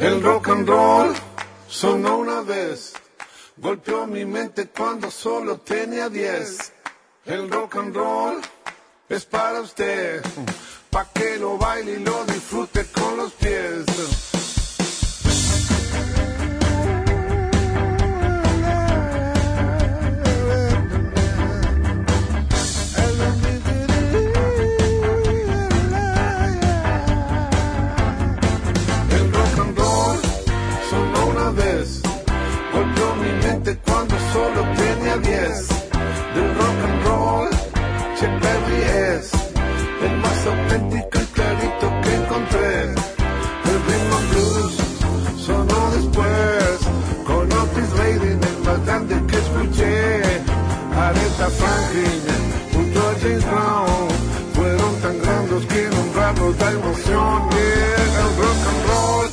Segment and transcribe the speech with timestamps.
[0.00, 1.12] El rock and roll
[1.68, 2.92] sonó una vez,
[3.56, 6.72] golpeó mi mente cuando solo tenía diez.
[7.24, 8.40] El rock and roll
[9.08, 10.22] es para usted,
[10.90, 14.27] pa' que lo baile y lo disfrute con los pies.
[38.18, 38.82] Chuck Berry
[39.14, 39.30] es
[40.02, 42.82] el más auténtico y clarito que encontré.
[42.82, 43.78] El
[44.16, 44.74] and blues
[45.46, 46.78] sonó después,
[47.24, 50.20] con Otis Redding el más grande que escuché.
[50.98, 52.20] Aretha Franklin
[52.72, 54.08] junto a James Brown
[54.54, 57.48] fueron tan grandes que nombrarlos da emoción.
[57.54, 59.28] El rock and roll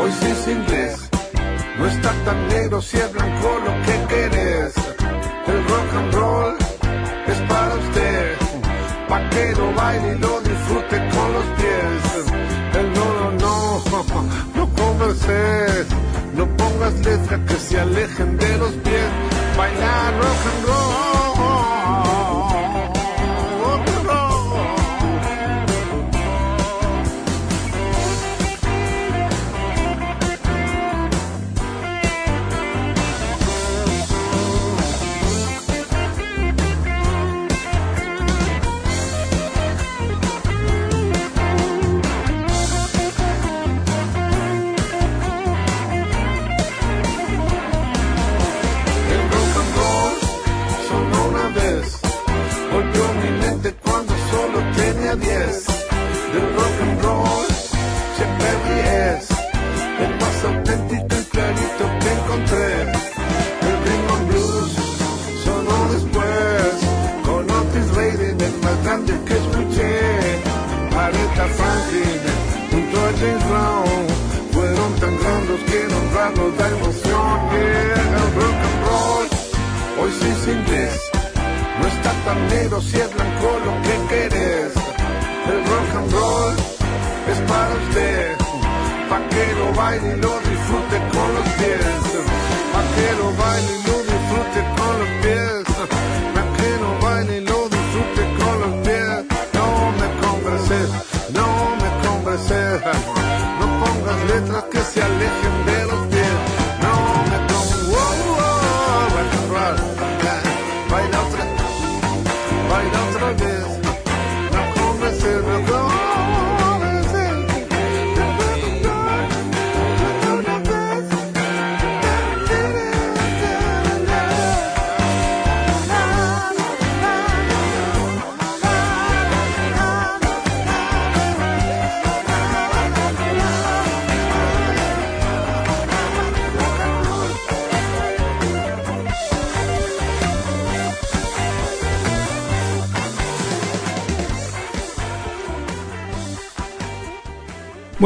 [0.00, 1.10] hoy sí es inglés.
[1.78, 4.05] No está tan negro si es blanco lo que
[9.94, 12.26] y lo disfrute con los pies.
[12.74, 14.02] El no, no, no,
[14.56, 15.86] no converses,
[16.34, 19.10] no pongas letras que se alejen de los pies.
[19.56, 21.25] Bailar rock and roll.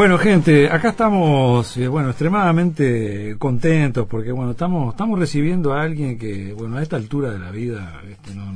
[0.01, 6.17] Bueno, gente, acá estamos, eh, bueno, extremadamente contentos porque, bueno, estamos, estamos recibiendo a alguien
[6.17, 8.51] que, bueno, a esta altura de la vida, este, no,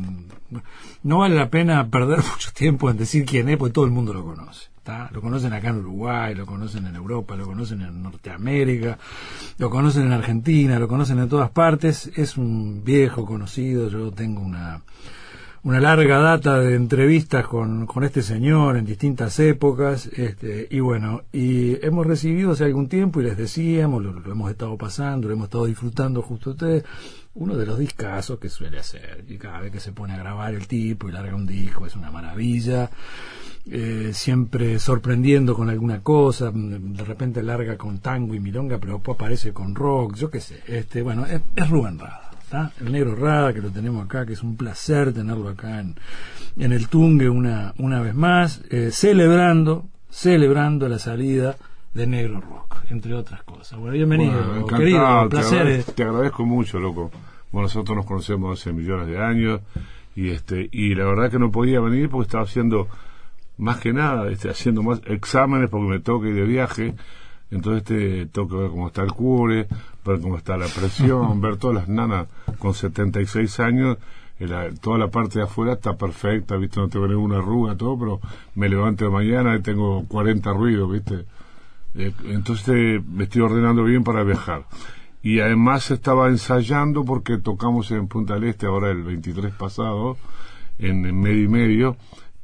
[1.03, 4.11] no- vale la pena perder mucho tiempo en decir quién es, porque todo el mundo
[4.11, 4.69] lo conoce.
[4.81, 5.07] ¿tá?
[5.13, 8.97] Lo conocen acá en Uruguay, lo conocen en Europa, lo conocen en Norteamérica,
[9.59, 12.09] lo conocen en Argentina, lo conocen en todas partes.
[12.15, 14.81] Es un viejo conocido, yo tengo una,
[15.65, 21.23] una larga data de entrevistas con, con este señor en distintas épocas, este, y bueno,
[21.33, 25.45] y hemos recibido hace algún tiempo, y les decíamos, lo, hemos estado pasando, lo hemos
[25.45, 26.83] estado disfrutando justo ustedes,
[27.33, 30.53] uno de los discazos que suele hacer, y cada vez que se pone a grabar
[30.53, 32.91] el tipo y larga un disco, es una maravilla,
[33.67, 39.15] eh, siempre sorprendiendo con alguna cosa, de repente larga con tango y milonga, pero después
[39.15, 42.24] aparece con rock, yo qué sé, este, bueno, es, es Rubén Rada.
[42.55, 42.71] ¿Tá?
[42.79, 45.95] El negro Rada, que lo tenemos acá, que es un placer tenerlo acá en,
[46.57, 51.57] en el Tungue una, una vez más, eh, celebrando, celebrando la salida
[51.93, 53.77] de Negro Rock, entre otras cosas.
[53.77, 55.59] Bueno, bienvenido, Bueno, querido, un te placer.
[55.59, 57.11] agradezco, te agradezco mucho, loco.
[57.51, 59.59] Bueno, nosotros nos conocemos hace millones de años
[60.15, 62.87] y este y la verdad que no podía venir porque estaba haciendo
[63.57, 66.95] más que nada, este, haciendo más exámenes porque me toca ir de viaje.
[67.51, 69.67] Entonces este, tengo que ver cómo está el cubre,
[70.05, 72.27] ver cómo está la presión, ver todas las nanas
[72.59, 73.97] con 76 años.
[74.39, 76.79] eh, la- toda la parte de afuera está perfecta, ¿viste?
[76.79, 78.19] No tengo ninguna arruga, todo, pero
[78.55, 81.25] me levanto de mañana y tengo 40 ruidos, ¿viste?
[81.95, 84.65] Eh, entonces me estoy ordenando bien para viajar.
[85.23, 90.17] Y además estaba ensayando porque tocamos en Punta del Este ahora el 23 pasado,
[90.77, 91.97] en, en medio y medio.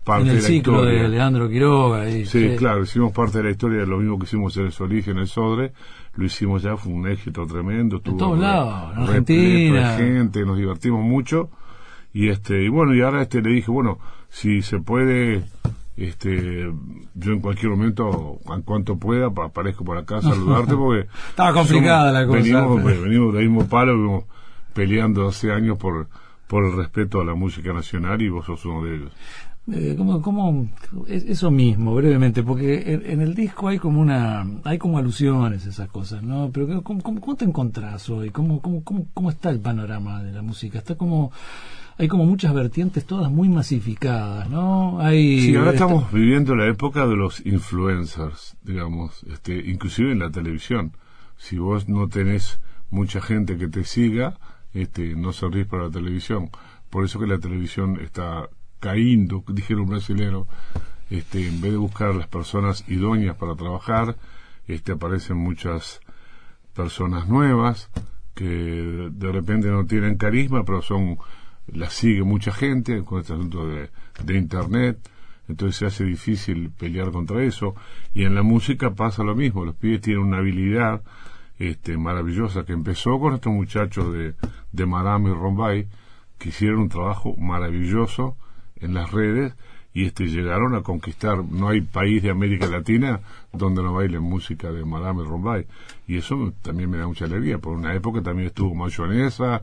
[0.04, 1.02] Parte en el de la ciclo historia.
[1.04, 2.10] de Leandro Quiroga.
[2.10, 4.72] y- Sí, claro, hicimos parte de la historia de lo mismo que hicimos en el
[4.72, 5.74] Solís en el Sodre,
[6.16, 7.98] lo hicimos ya, fue un éxito tremendo.
[7.98, 9.98] estuvo todos re- lados, en de Argentina.
[9.98, 11.50] gente, nos divertimos mucho
[12.14, 14.00] y este y bueno, y ahora este le dije, bueno,
[14.30, 15.44] si se puede
[15.98, 16.72] este
[17.14, 21.54] yo en cualquier momento en cuanto pueda pa- aparezco por acá a saludarte porque Estaba
[21.54, 24.24] complicada la cosa, venimos, pero- venimos del mismo palo venimos
[24.74, 26.08] peleando hace años por
[26.48, 29.12] por el respeto a la música nacional y vos sos uno de ellos
[29.72, 30.70] Eh, ¿cómo, cómo-
[31.08, 35.66] es- eso mismo, brevemente, porque en, en el disco hay como una, hay como alusiones
[35.66, 36.50] a esas cosas, ¿no?
[36.52, 38.32] Pero ¿cómo, cómo, cómo te encontrás hoy?
[38.32, 40.80] ¿Cómo, cómo, cómo, ¿Cómo está el panorama de la música?
[40.80, 41.32] Está como,
[42.00, 45.00] hay como muchas vertientes todas muy masificadas, ¿no?
[45.00, 50.32] Hay, Sí, ahora estamos viviendo la época de los influencers, digamos, este, inclusive en la
[50.32, 50.94] televisión.
[51.38, 52.60] Si vos no tenés
[52.90, 54.38] mucha gente que te siga,
[54.74, 56.50] este, no servís para la televisión.
[56.90, 58.50] Por eso que la televisión está
[58.82, 60.48] cayendo, dijeron un brasilero,
[61.10, 64.18] este, en vez de buscar las personas idóneas para trabajar,
[64.68, 66.02] este, aparecen muchas
[66.74, 67.90] personas nuevas
[68.34, 71.18] que de repente no tienen carisma, pero son
[71.68, 73.90] las sigue mucha gente con este asunto de,
[74.24, 74.98] de internet,
[75.48, 77.76] entonces se hace difícil pelear contra eso.
[78.14, 81.04] Y en la música pasa lo mismo, los pibes tienen una habilidad
[81.60, 84.34] este, maravillosa que empezó con estos muchachos de,
[84.72, 85.88] de Marama y Rombay,
[86.40, 88.38] que hicieron un trabajo maravilloso
[88.82, 89.54] en las redes
[89.94, 93.20] y este llegaron a conquistar no hay país de América Latina
[93.52, 95.66] donde no bailen música de Madame Rombay
[96.08, 99.62] y eso también me da mucha alegría por una época también estuvo Mayonesa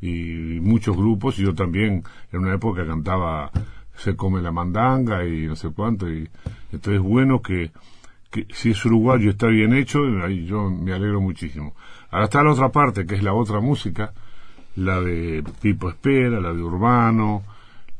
[0.00, 3.50] y muchos grupos y yo también en una época cantaba
[3.96, 6.28] se come la mandanga y no sé cuánto y
[6.72, 7.70] entonces es bueno que,
[8.52, 11.74] si es uruguayo está bien hecho ahí yo me alegro muchísimo.
[12.10, 14.12] Ahora está la otra parte que es la otra música
[14.76, 17.42] la de Pipo Espera la de Urbano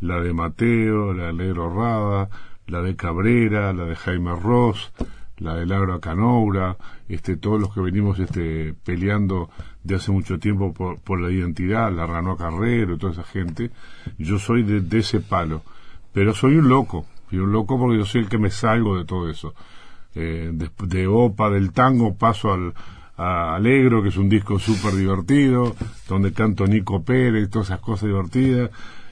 [0.01, 2.29] la de Mateo, la de Negro Rada,
[2.67, 4.93] la de Cabrera, la de Jaime Ross,
[5.39, 6.77] la de Laura Canoura,
[7.09, 9.51] este, todos los que venimos este, peleando
[9.83, 13.71] de hace mucho tiempo por, por la identidad, la Ranoa Carrero, toda esa gente,
[14.19, 15.63] yo soy de, de ese palo,
[16.13, 19.05] pero soy un loco, soy un loco porque yo soy el que me salgo de
[19.05, 19.55] todo eso.
[20.13, 22.75] Eh, de, de OPA, del tango, paso al,
[23.23, 25.77] Alegro, que es un disco súper divertido,
[26.09, 28.71] donde canto Nico Pérez, todas esas cosas divertidas,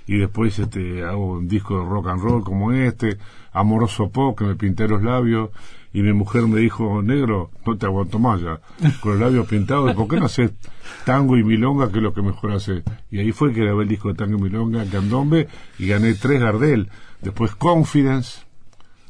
[0.09, 3.19] y después este hago un disco de rock and roll como este,
[3.53, 5.51] Amoroso Pop, que me pinté los labios,
[5.93, 8.61] y mi mujer me dijo, negro, no te aguanto más ya,
[9.01, 10.53] con los labios pintados, ¿por qué no haces
[11.05, 12.83] tango y milonga, que es lo que mejor hace?
[13.11, 15.47] Y ahí fue que grabé el disco de tango y milonga, Candombe,
[15.79, 16.89] y gané tres Gardel.
[17.21, 18.41] Después Confidence,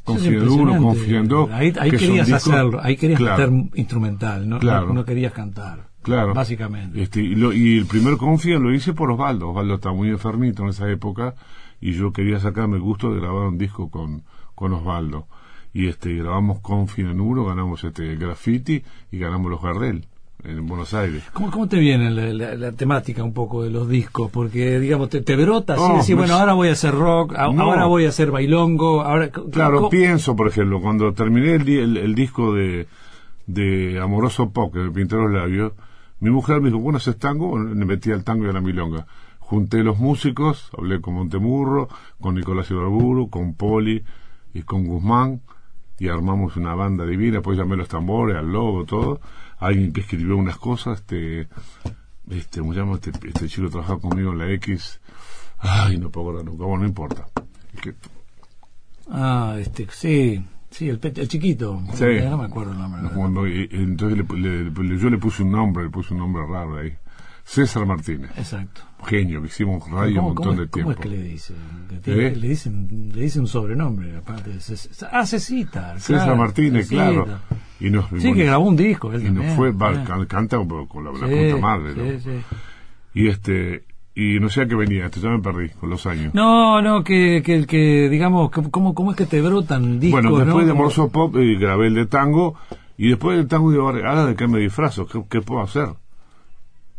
[0.05, 0.83] Confidence 1, impresionante.
[0.83, 1.51] Confidence 2.
[1.53, 3.51] Ahí, ahí que querías hacerlo, ahí querías Claro.
[3.51, 4.59] meter instrumental, ¿no?
[4.59, 4.89] Claro.
[4.89, 5.88] No, no querías cantar.
[6.09, 6.35] Claro.
[6.35, 7.03] Básicamente.
[7.03, 9.51] Este, y, lo- y el primer confía lo hice por Osvaldo.
[9.51, 11.35] Osvaldo estaba muy enfermito en esa época
[11.81, 14.23] y yo quería sacarme el gusto de grabar un disco con,
[14.55, 15.27] con Osvaldo.
[15.73, 18.83] Y este, grabamos Confi en uno, ganamos este graffiti
[19.13, 20.07] y ganamos los Gardel
[20.45, 21.25] en Buenos Aires.
[21.33, 24.31] ¿Cómo, ¿Cómo te viene la, la- la temática un poco de los discos?
[24.31, 27.35] Porque, digamos, te, te brota así, No, decir, no bueno, ahora voy a hacer rock,
[27.37, 27.63] a- No.
[27.65, 29.31] ahora voy a hacer bailongo, ahora...
[29.31, 32.87] Claro, ¿cómo- pienso, por ejemplo, cuando terminé el, el- el disco de,
[33.47, 35.73] de Amoroso Pop, que me pinté los labios,
[36.21, 37.59] mi mujer me dijo, bueno, ¿haces tango?
[37.59, 39.07] Le metí al tango y a la milonga.
[39.39, 41.89] Junté los músicos, hablé con Montemurro,
[42.21, 44.05] con Nicolás Ibarburu, con Poli
[44.53, 45.43] y con Guzmán,
[45.99, 49.21] y armamos una banda divina, después llamé los tambores, al logo, todo.
[49.59, 51.49] Alguien que escribió unas cosas, este,
[52.31, 52.95] este, ¿cómo se llama?
[52.95, 55.01] Este, este chico trabajaba conmigo en la X.
[55.59, 57.27] Ay, no puedo acordar nunca, bueno, no importa.
[59.11, 61.83] Ah, este, sí, sí, el, pe- el chiquito.
[61.95, 62.05] Sí.
[62.05, 63.03] Eh, No me acuerdo el nombre.
[63.03, 66.43] No, cuando- entonces le- le- le- yo le puse un nombre, le puse un nombre
[66.47, 66.93] raro ahí.
[67.45, 68.83] César Martínez, Exacto.
[69.07, 70.93] genio, que hicimos radio un ¿Cómo, montón de es, tiempo.
[70.95, 71.57] cómo es que le dicen?
[72.05, 72.37] Tiene- ¿Eh?
[72.37, 74.51] Le dicen le dicen un sobrenombre, aparte.
[74.51, 75.09] de César.
[75.11, 75.25] Ah.
[75.25, 77.27] César claro, Martínez, claro.
[77.81, 79.11] Y nos, Sí, bueno, que grabó un disco.
[79.13, 80.05] Él y nos también, fue, va, eh.
[80.07, 80.59] can- canta
[80.89, 82.05] con la, la Sí, puta madre, ¿no?
[82.05, 82.57] sí, sí.
[83.15, 83.85] Y este,
[84.21, 86.35] y no sé a qué venía, esto ya me perdí con los años.
[86.35, 90.23] No, no, que, que, que digamos, que- ¿cómo, ¿cómo es que te brotan discos?
[90.23, 90.73] bueno, después ¿no?
[90.73, 92.57] de Morso Pop eh, grabé el de tango,
[92.97, 95.91] y después del tango digo, ahora de qué me disfrazo, ¿qué, qué puedo hacer?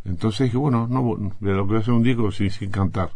[0.05, 3.11] Entonces dije, bueno, no, de lo que voy a hacer un disco sin, sin cantar,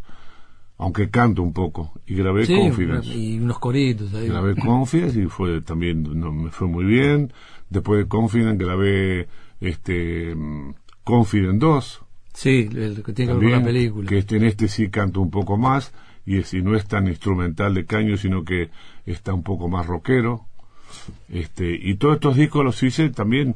[0.77, 3.07] aunque canto un poco, y grabé Sí, Confidence.
[3.15, 4.27] y unos coritos ahí.
[4.27, 7.31] grabé Confidence y fue también no, me fue muy bien
[7.69, 9.27] después de Confidence grabé
[9.61, 10.73] este mm,
[11.05, 12.02] Confidence 2
[12.33, 14.09] Sí, el que tiene que ver con también la película.
[14.09, 15.93] que este, en este sí canto un poco más
[16.25, 18.69] y, es- y no es tan instrumental de caño sino que
[19.05, 20.45] está un poco más rockero
[21.29, 23.55] Este, y todos estos discos los hice también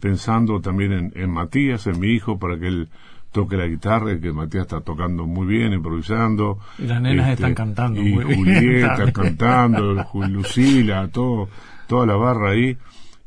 [0.00, 2.88] pensando también en, en Matías, en mi hijo, para que él
[3.32, 6.58] toque la guitarra, que Matías está tocando muy bien, improvisando.
[6.78, 8.38] Y las nenas Este, están cantando y muy bien.
[8.38, 11.48] Julieta cantando, Ju- Lucila, todo,
[11.86, 12.76] toda la barra ahí.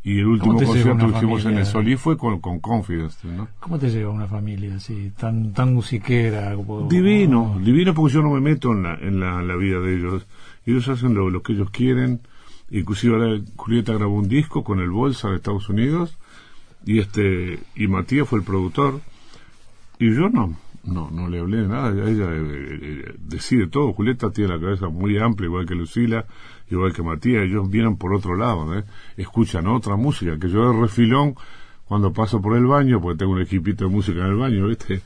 [0.02, 3.50] Y el último concierto que hicimos en el Solí fue con, con Confidence, ¿no?
[3.60, 6.56] ¿Cómo te lleva una familia así, tan tan musiquera?
[6.56, 9.80] como- Divino, divino porque yo no me meto en la, en la, en la vida
[9.82, 10.26] de ellos.
[10.66, 12.22] Ellos hacen lo, lo que ellos quieren.
[12.72, 16.18] Inclusive ahora Julieta grabó un disco con el Bolsa de Estados Unidos
[16.86, 19.02] y este y Matías fue el productor
[20.00, 21.90] y yo no no no le hablé de nada.
[21.92, 23.94] Ella eh, eh, decide todo.
[23.94, 26.26] Julieta tiene la cabeza muy amplia, igual que Lucila,
[26.70, 27.44] igual que Matías.
[27.44, 28.84] Ellos vienen por otro lado, ¿eh?
[29.18, 31.36] escuchan otra música que yo de refilón
[31.86, 35.02] cuando paso por el baño, porque tengo un equipito de música en el baño, ¿viste?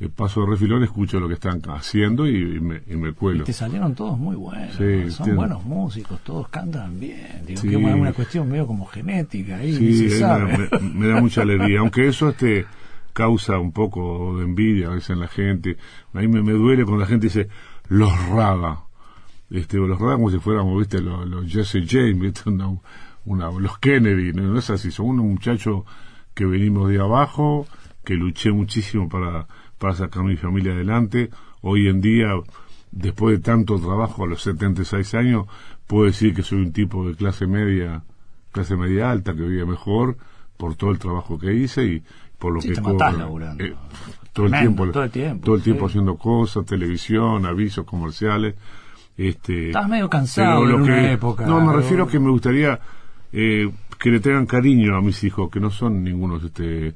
[0.00, 3.12] Eh, paso de refilón, escucho lo que están haciendo y, y me, y me Y
[3.12, 3.44] cuelo.
[3.44, 4.74] te salieron todos muy buenos.
[4.76, 7.42] Sí, Son tiene- buenos músicos, todos cantan bien.
[7.46, 7.68] Digo, Sí.
[7.68, 10.56] que es una, cuestión medio como genética ahí, Sí, se eh, sabe.
[10.58, 12.64] me, me- me da mucha alegría, aunque eso este
[13.12, 15.76] causa un poco de envidia a veces en la gente.
[16.14, 17.48] A mí me, me duele cuando la gente dice
[17.88, 18.84] los raga.
[19.50, 22.42] Este, los raga como si fuéramos, viste, los, los Jesse James,
[23.24, 25.84] una, los Kennedy, no, No es así, son unos muchachos
[26.34, 27.66] que venimos de abajo,
[28.04, 29.46] que luché muchísimo para,
[29.78, 31.30] para sacar mi familia adelante.
[31.60, 32.28] Hoy en día,
[32.90, 35.46] después de tanto trabajo a los 76 años,
[35.86, 38.02] puedo decir que soy un tipo de clase media,
[38.50, 40.16] clase media alta, que vive mejor
[40.56, 42.02] por todo el trabajo que hice y
[42.42, 43.64] por lo Sí, que te matás laburando.
[43.64, 43.74] Eh,
[44.32, 45.92] todo el Tremendo, tiempo, todo el tiempo, todo el tiempo sí.
[45.92, 48.54] haciendo cosas, televisión, avisos comerciales.
[49.16, 51.46] Este, Estabas medio cansado en una que- época.
[51.46, 52.80] No, me pero- refiero que me gustaría
[53.32, 56.94] eh, que le tengan cariño a mis hijos, que no son ningunos este,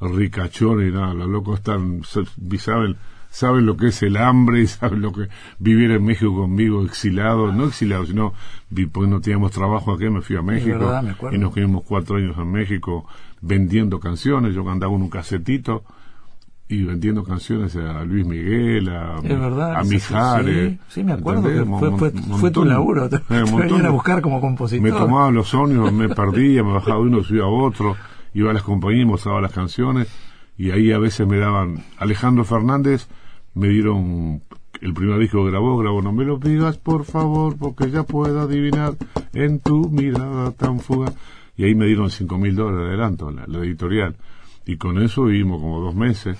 [0.00, 1.14] ricachones nada.
[1.14, 2.22] Los locos están, sa-
[2.58, 2.96] saben,
[3.32, 7.50] saben lo que es el hambre y saben lo que vivir en México conmigo exilado,
[7.50, 8.34] no exilado, sino
[8.92, 12.16] porque no teníamos trabajo aquí, me fui a México verdad, me y nos quedamos cuatro
[12.16, 13.06] años en México
[13.40, 14.54] vendiendo canciones.
[14.54, 15.82] Yo andaba en un casetito
[16.68, 19.76] y vendiendo canciones a Luis Miguel, a, verdad.
[19.76, 20.72] a Mijares.
[20.72, 23.08] Sí, sí, me acuerdo que fue, fue, fue tu laburo.
[23.08, 24.82] Te, eh, te montón venían a buscar como compositor.
[24.82, 27.96] me tomaba los ómnibus, me perdía, me bajaba de uno, subía a otro,
[28.34, 30.08] iba a las compañías, mostraba las canciones,
[30.56, 33.08] y ahí a veces me daban, Alejandro Fernández,
[33.54, 34.42] me dieron
[34.80, 38.40] el primer disco que grabó, grabó No me lo digas por favor, porque ya puedo
[38.40, 38.94] adivinar
[39.32, 41.14] en tu mirada tan fugaz.
[41.56, 44.16] Y ahí me dieron cinco mil dólares de adelanto, la, la editorial.
[44.66, 46.38] Y con eso vivimos como dos meses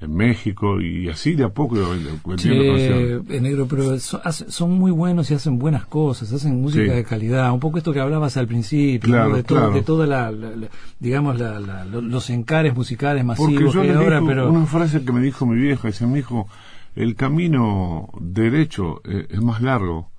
[0.00, 2.76] en México, y así de a poco vendiendo.
[2.76, 6.84] Che, eh, negro, pero so- hace- son muy buenos y hacen buenas cosas, hacen música
[6.84, 6.90] Sí.
[6.90, 7.52] de calidad.
[7.52, 9.36] Un poco esto que hablabas al principio, Claro, ¿no?
[9.36, 9.74] de, todo, claro.
[9.74, 14.22] de toda la, la- la- digamos, la, la- lo- los encares musicales masivos que ahora,
[14.26, 16.48] pero una frase que me dijo mi vieja, dice, mi hijo,
[16.96, 20.10] el camino derecho eh, es más largo,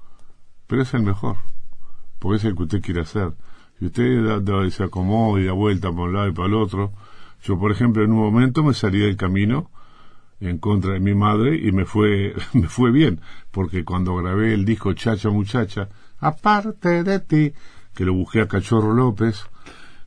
[0.67, 1.37] pero es el mejor,
[2.19, 3.31] porque es el que usted quiere hacer.
[3.79, 6.53] Si usted da- da- se acomoda y da vuelta por un lado y para el
[6.53, 6.91] otro,
[7.43, 9.69] yo por ejemplo en un momento me salí del camino
[10.39, 13.19] en contra de mi madre y me fue me fue bien,
[13.51, 17.53] porque cuando grabé el disco Chacha Muchacha, aparte de ti,
[17.93, 19.43] que lo busqué a Cachorro López,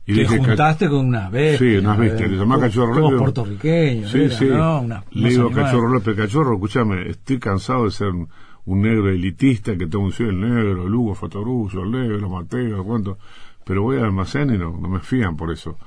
[0.07, 1.59] y te dije, "Ca- juntaste con unas bestias.
[1.71, 3.19] Sí, unas bestias, le llamaba Cachorro López.
[3.19, 4.45] puertorriqueños, Sí, eran, sí.
[4.49, 4.81] ¿no?
[4.81, 5.65] Una- Le digo animales.
[5.71, 8.29] Cachorro López, Cachorro, escúchame, estoy cansado de ser un,
[8.65, 13.17] un negro elitista, que tengo un soy el negro, Lugo Fatoruso, el negro, Mateo, cuánto,
[13.65, 15.77] pero voy al almacén y no, no me fían por eso.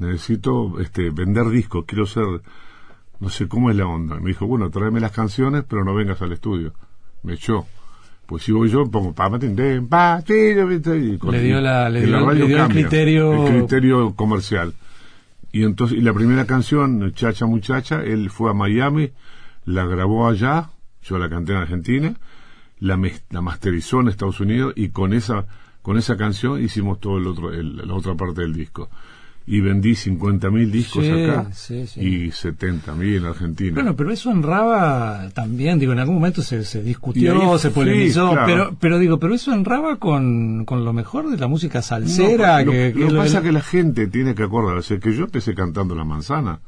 [0.00, 2.24] Necesito este vender discos, quiero ser,
[3.20, 4.16] no sé cómo es la onda.
[4.18, 6.72] Me dijo, bueno, tráeme las canciones, pero no vengas al estudio.
[7.22, 7.66] Me echó.
[8.26, 11.90] Pues si voy yo, pongo pa, patín, den, pa, ti, y con- Le dio la-
[11.90, 14.72] le dio- radio le dio el criterio- el criterio comercial.
[15.52, 19.10] Y entonces, y la primera canción, Chacha Muchacha, él fue a Miami,
[19.64, 20.70] la grabó allá,
[21.02, 22.14] yo la canté en Argentina,
[22.78, 25.46] la, mes- la masterizó en Estados Unidos y con esa,
[25.82, 28.88] con esa canción hicimos todo el otro, el- la otra parte del disco.
[29.52, 32.00] Y vendí 50.000 discos Sí, acá sí, sí.
[32.00, 33.74] y 70.000 en Argentina.
[33.74, 38.30] Bueno, pero eso honraba también, digo, en algún momento se, se discutió, ahí- se polemizó,
[38.30, 38.46] claro.
[38.46, 42.62] pero, pero digo, pero eso honraba con, con lo mejor de la música salsera.
[42.62, 45.52] No, que, lo que pasa es que la gente tiene que acordarse que yo empecé
[45.56, 46.60] cantando la manzana,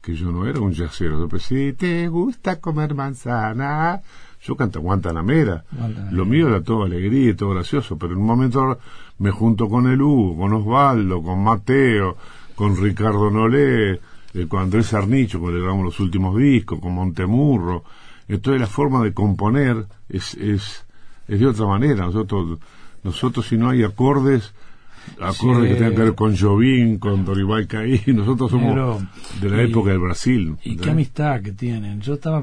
[0.00, 1.18] que yo no era un jazzero.
[1.18, 4.00] Yo empecé, si te gusta comer manzana,
[4.42, 5.64] yo canto Guantanamera.
[5.70, 6.16] Guantanamera.
[6.16, 8.78] Lo mío era todo alegría y todo gracioso, pero en un momento
[9.18, 12.16] me junto con el Hugo, con Osvaldo, con Mateo,
[12.54, 14.00] con Ricardo Nolé,
[14.34, 17.84] eh, con Andrés Arnicho, cuando le grabamos los últimos discos, con Montemurro.
[18.28, 20.84] Entonces la forma de componer es, es,
[21.28, 22.06] es de otra manera.
[22.06, 22.58] Nosotros,
[23.04, 24.54] nosotros si no hay acordes,
[25.20, 28.00] acordes que tengan que ver con Jovín, con Dorival Caí.
[28.08, 29.02] Nosotros somos
[29.40, 30.56] de la y- época del Brasil.
[30.64, 32.00] Y qué amistad que tienen.
[32.00, 32.42] Yo estaba,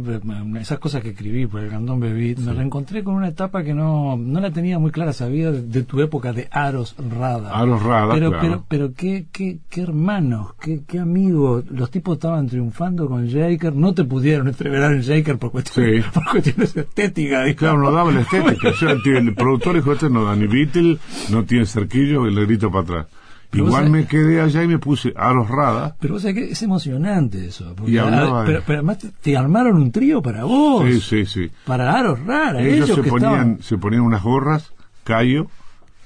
[0.59, 4.17] esas cosas que escribí por el Cantón Bebí, me reencontré con una etapa que no,
[4.17, 7.51] no la tenía muy clara, sabía de, de tu época de Aros Rada.
[7.51, 8.41] Aros Rada, pero, claro.
[8.41, 11.65] pero, pero qué, qué, qué hermanos, qué, qué amigos.
[11.69, 16.09] Los tipos estaban triunfando con Jaker, no te pudieron entreverar en Jaker por cuestiones, Sí.
[16.13, 17.45] por cuestiones estéticas.
[17.45, 17.55] digamos.
[17.55, 18.69] Claro, no daba la estética.
[18.69, 20.97] O sea, el, el productor dijo, este no da ni Beatle,
[21.31, 23.07] no tiene cerquillo, y le grito para atrás.
[23.49, 25.95] Pero Igual me quedé allá y me puse Aros Rada.
[25.99, 27.73] Pero vos sabés que es emocionante eso.
[27.75, 30.85] porque, Y hablaba ah, pero, pero además te, te armaron un trío para vos.
[30.85, 31.51] Sí, sí, sí.
[31.65, 32.61] Para Aros Rara.
[32.61, 33.61] Ellos, Ellos, se, que ponían, estaban...
[33.63, 34.71] se ponían unas gorras,
[35.03, 35.47] Cayo,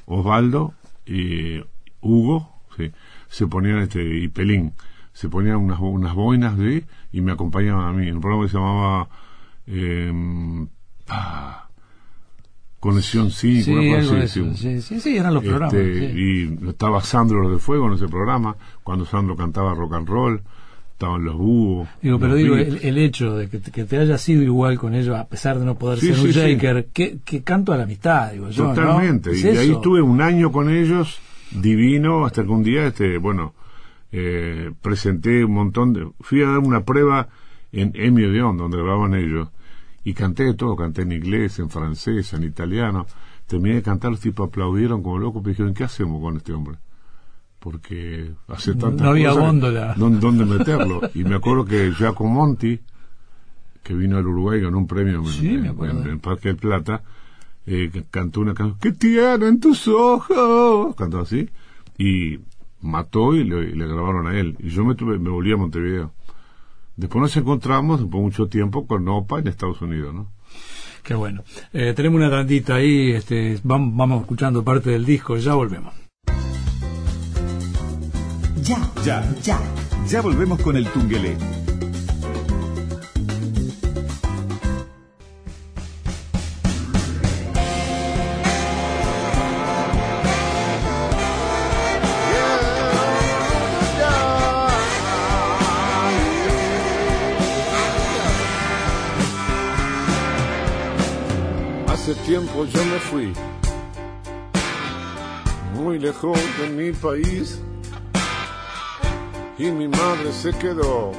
[0.06, 0.74] Osvaldo
[1.06, 1.62] y
[2.00, 2.92] Hugo, sí,
[3.28, 4.74] se ponían este, y Pelín,
[5.12, 8.52] se ponían unas, unas boinas de, y me acompañaban a mí, en un programa que
[8.52, 9.10] se llamaba
[9.68, 10.68] eh,
[11.10, 11.62] ah,
[12.84, 14.54] Conexión 5, Sí, una algo cosa de así, eso.
[14.56, 15.74] sí, Sí, sí, eran los Este, programas.
[15.74, 16.60] sí.
[16.63, 20.42] Y estaba Sandro Los de Fuego en ese programa, cuando Sandro cantaba rock and roll,
[20.92, 21.88] estaban los búhos.
[22.02, 24.96] Digo, pero digo, el, el hecho de que, te- que te haya sido igual con
[24.96, 26.32] ellos, a pesar de no poder Sí, ser un.
[26.32, 28.66] Shaker, que, que canto a la amistad, digo yo.
[28.74, 29.32] Totalmente.
[29.34, 31.20] Y ahí estuve un año con ellos,
[31.52, 33.54] divino, hasta que un día, este, bueno,
[34.12, 36.08] eh, presenté un montón de...
[36.20, 37.30] Fui a dar una prueba
[37.72, 39.48] en Emi Odeon, donde grababan ellos,
[40.04, 43.06] y canté de todo, canté en inglés, en francés, en italiano.
[43.48, 46.78] Terminé de cantar, los tipos aplaudieron como locos, me dijeron, ¿qué hacemos con este hombre?
[47.60, 49.94] Porque hace tantas No había cosas, góndola.
[49.98, 51.02] ¿dónde, meterlo?
[51.14, 52.80] Y me acuerdo que Giacomo Monti,
[53.84, 56.02] que vino al Uruguay, ganó un premio en- Sí, en, acuerdo.
[56.04, 57.04] en- en Parque del Plata,
[57.66, 60.94] eh, cantó una canción, ¿qué tienen tus ojos?
[60.98, 61.50] Cantó así,
[61.98, 62.38] y
[62.82, 64.58] mató y le, y le grabaron a él.
[64.60, 66.12] Y yo me, tuve, me volví a Montevideo.
[66.96, 70.32] Después nos encontramos, después de mucho tiempo, con Opa en Estados Unidos, ¿no?
[71.04, 71.44] Qué bueno.
[71.74, 75.94] Eh, tenemos una tantita ahí, este, vamos, vamos escuchando parte del disco, ya volvemos.
[78.62, 79.36] Ya, Ya.
[79.42, 79.60] ya.
[80.08, 81.36] Ya volvemos con el Tungelé.
[102.71, 103.34] Yo me fui,
[105.76, 107.60] muy lejos de mi país,
[109.58, 111.12] y mi madre se quedó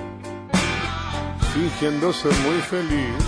[1.52, 3.24] fingiendo ser muy feliz.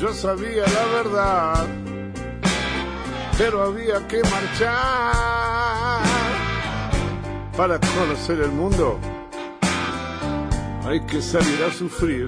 [0.00, 1.66] Yo sabía la verdad,
[3.38, 6.02] pero había que marchar
[7.56, 8.98] para conocer el mundo.
[10.84, 12.26] Hay que salir a sufrir.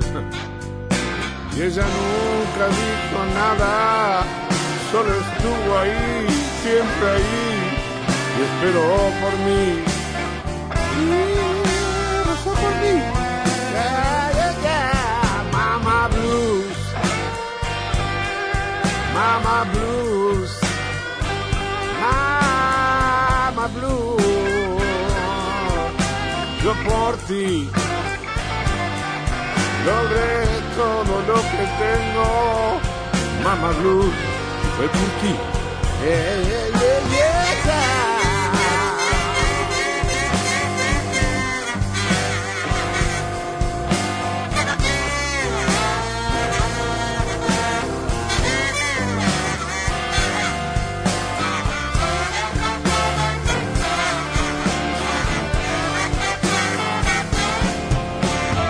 [1.54, 4.24] Y ella nunca dijo nada,
[4.90, 6.26] solo estuvo ahí,
[6.62, 7.44] siempre ahí,
[8.38, 8.88] y esperó
[9.20, 9.84] por mí.
[10.98, 11.04] Y
[12.26, 12.94] rezó por mí.
[13.72, 15.44] Yeah, yeah, yeah.
[15.52, 16.78] Mama Blues.
[19.14, 20.52] Mama Blues.
[22.00, 24.22] Mama Blues.
[26.64, 27.68] Yo por ti
[29.84, 32.26] logré todo lo que tengo.
[33.44, 34.10] Mama Blue,
[34.76, 35.32] fue por ti.
[36.02, 37.32] Yeah, yeah, yeah, yeah.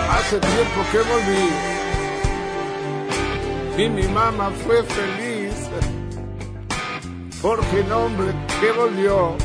[0.09, 1.72] Hace tiempo que volví
[3.77, 5.69] y mi mamá fue feliz
[7.41, 9.35] porque el hombre que volvió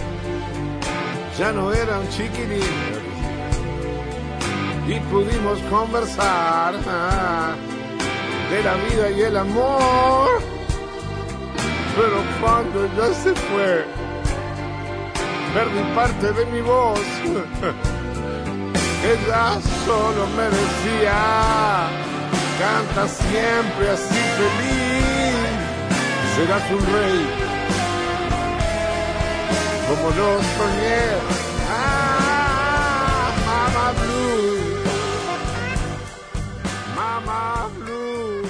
[1.39, 2.63] ya no era un chiquirín
[4.87, 7.55] y pudimos conversar ah,
[8.51, 10.41] de la vida y el amor.
[11.95, 13.85] Pero cuando ya se fue
[15.53, 17.01] perdí parte de mi voz
[19.05, 21.89] ella solo me decía,
[22.59, 25.35] canta siempre así feliz,
[26.37, 27.27] serás un rey,
[29.89, 30.99] como lo soñé.
[31.71, 34.61] Ah, Mama Blues,
[36.97, 38.49] Mama Blues.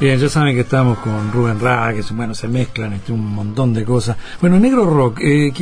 [0.00, 3.26] Bien, ya saben que estamos con Rubén Ra, que se- bueno, se mezclan este, un
[3.34, 4.16] montón de cosas.
[4.40, 5.52] Bueno, Negro Rock, eh,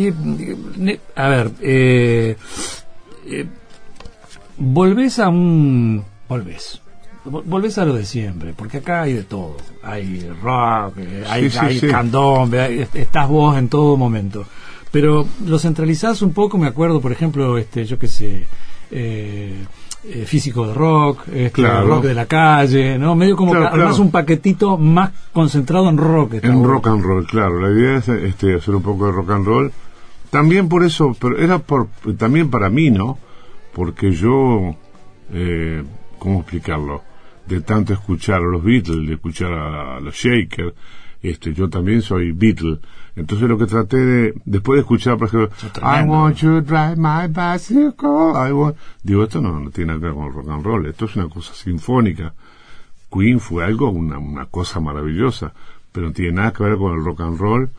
[1.17, 2.37] a ver, eh,
[3.27, 3.47] eh,
[4.57, 6.05] volvés a un...
[6.29, 6.81] volvés.
[7.25, 9.57] Vol- Volvés a lo de siempre, porque acá hay de todo.
[9.83, 11.87] Hay rock, eh, hay, sí, hay sí.
[11.89, 14.45] candombe, hay- est- estás vos en todo momento.
[14.93, 18.45] pero lo centralizás un poco, me acuerdo, por ejemplo, este, yo qué sé,
[18.91, 19.55] eh,
[20.03, 21.87] eh, físico de rock, este, Claro.
[21.87, 23.15] rock de la calle, ¿no?
[23.15, 23.97] Medio como Claro, claro.
[24.03, 26.35] un paquetito más concentrado en rock.
[26.43, 27.61] En rock and roll, claro.
[27.61, 29.73] La idea es este, hacer un poco de rock and roll.
[30.31, 31.87] También por eso, pero era por,
[32.19, 33.17] también para mí, ¿no?
[33.73, 34.75] Porque yo,
[35.33, 35.85] eh,
[36.19, 37.03] ¿cómo explicarlo?
[37.51, 40.73] De tanto escuchar a los Beatles, de escuchar a, los Shakers,
[41.21, 42.79] este, yo también soy Beatle.
[43.17, 45.51] Entonces lo que traté de, después de escuchar, por ejemplo,
[45.83, 48.77] I want you to drive my bicycle, I want...
[49.03, 51.17] Digo, esto no, no tiene nada que ver con el rock and roll, esto es
[51.17, 52.33] una cosa sinfónica.
[53.13, 55.53] Queen fue algo, una, una cosa maravillosa,
[55.91, 57.71] pero no tiene nada que ver con el rock and roll.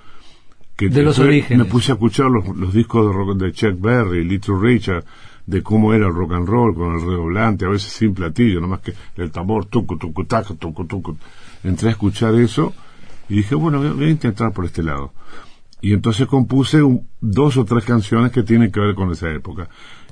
[0.75, 1.65] Que De los orígenes.
[1.65, 5.05] Me puse a escuchar los, los discos de, rock, de Chuck Berry, Little Richard,
[5.45, 8.81] de cómo era el rock and roll con el redoblante, a veces sin platillo, nomás
[8.81, 11.17] que el tambor, tucu, tucu, taca, tucu, tucu.
[11.63, 12.73] Entré a escuchar eso
[13.29, 15.13] y dije, bueno, voy a, intentar por este lado.
[15.81, 19.67] Y entonces compuse un- dos o tres canciones que tienen que ver con esa época.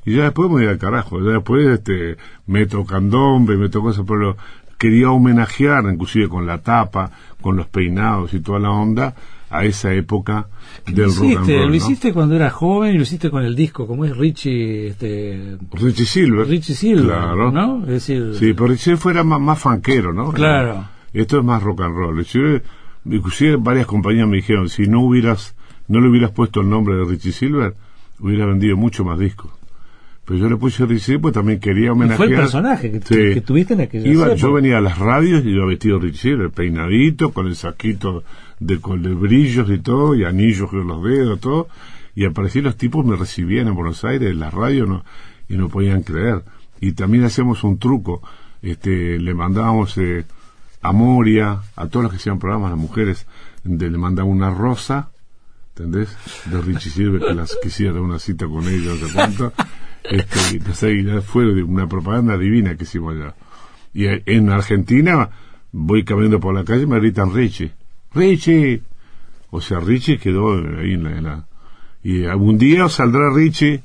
[0.05, 4.35] Y ya después me voy al carajo, ya después este, meto candombe, meto cosas, pero
[4.77, 7.11] quería homenajear, inclusive con la tapa,
[7.41, 9.13] con los peinados y toda la onda,
[9.49, 10.47] a esa época
[10.85, 11.59] del rock and roll.
[11.61, 11.75] lo ¿no?
[11.75, 16.05] hiciste cuando eras joven y lo hiciste con el disco, como es Richie, este, Richie
[16.05, 16.47] Silver.
[16.47, 17.51] Richie Silver, Claro.
[17.51, 17.81] ¿no?
[17.83, 20.31] Es decir, Sí, pero Richie fuera más, más fanquero, ¿no?
[20.31, 20.87] Claro.
[21.13, 22.23] Esto es más rock and roll.
[22.23, 22.39] Yo,
[23.05, 25.55] inclusive varias compañías me dijeron, si no hubieras,
[25.87, 27.73] no le hubieras puesto el nombre de Richie Silver,
[28.19, 29.51] hubiera vendido mucho más discos.
[30.29, 32.17] Pero yo le puse Richie pues también quería homenajear.
[32.17, 33.33] fue el personaje que, Sí.
[33.33, 36.51] que tuviste en aquella Iba, yo venía a las radios y iba vestido Richie Silver,
[36.51, 38.23] peinadito, con el saquito
[38.59, 41.67] de, con de brillos y todo, y anillos en los dedos, todo.
[42.13, 45.03] Y aparecían los tipos, me recibían en Buenos Aires, en las radios, no,
[45.47, 46.43] y no podían creer.
[46.79, 48.21] Y también hacíamos un truco,
[48.61, 50.25] este, le mandábamos eh,
[50.83, 53.25] a Moria, a todos los que hacían programas, las mujeres,
[53.63, 55.09] de- le mandaba una rosa,
[55.75, 56.15] ¿entendés?
[56.45, 59.53] De Richie Silver, que las quisiera una cita con ellos, sé cuánto.
[60.03, 63.35] Este, no sé, fue una propaganda divina que hicimos allá.
[63.93, 65.29] Y eh, en Argentina,
[65.71, 67.71] voy caminando por la calle y me gritan Richie.
[68.13, 68.81] Richie.
[69.51, 71.17] O sea, Richie quedó ahí en la...
[71.17, 71.45] en la-
[72.01, 73.81] y algún día saldrá Richie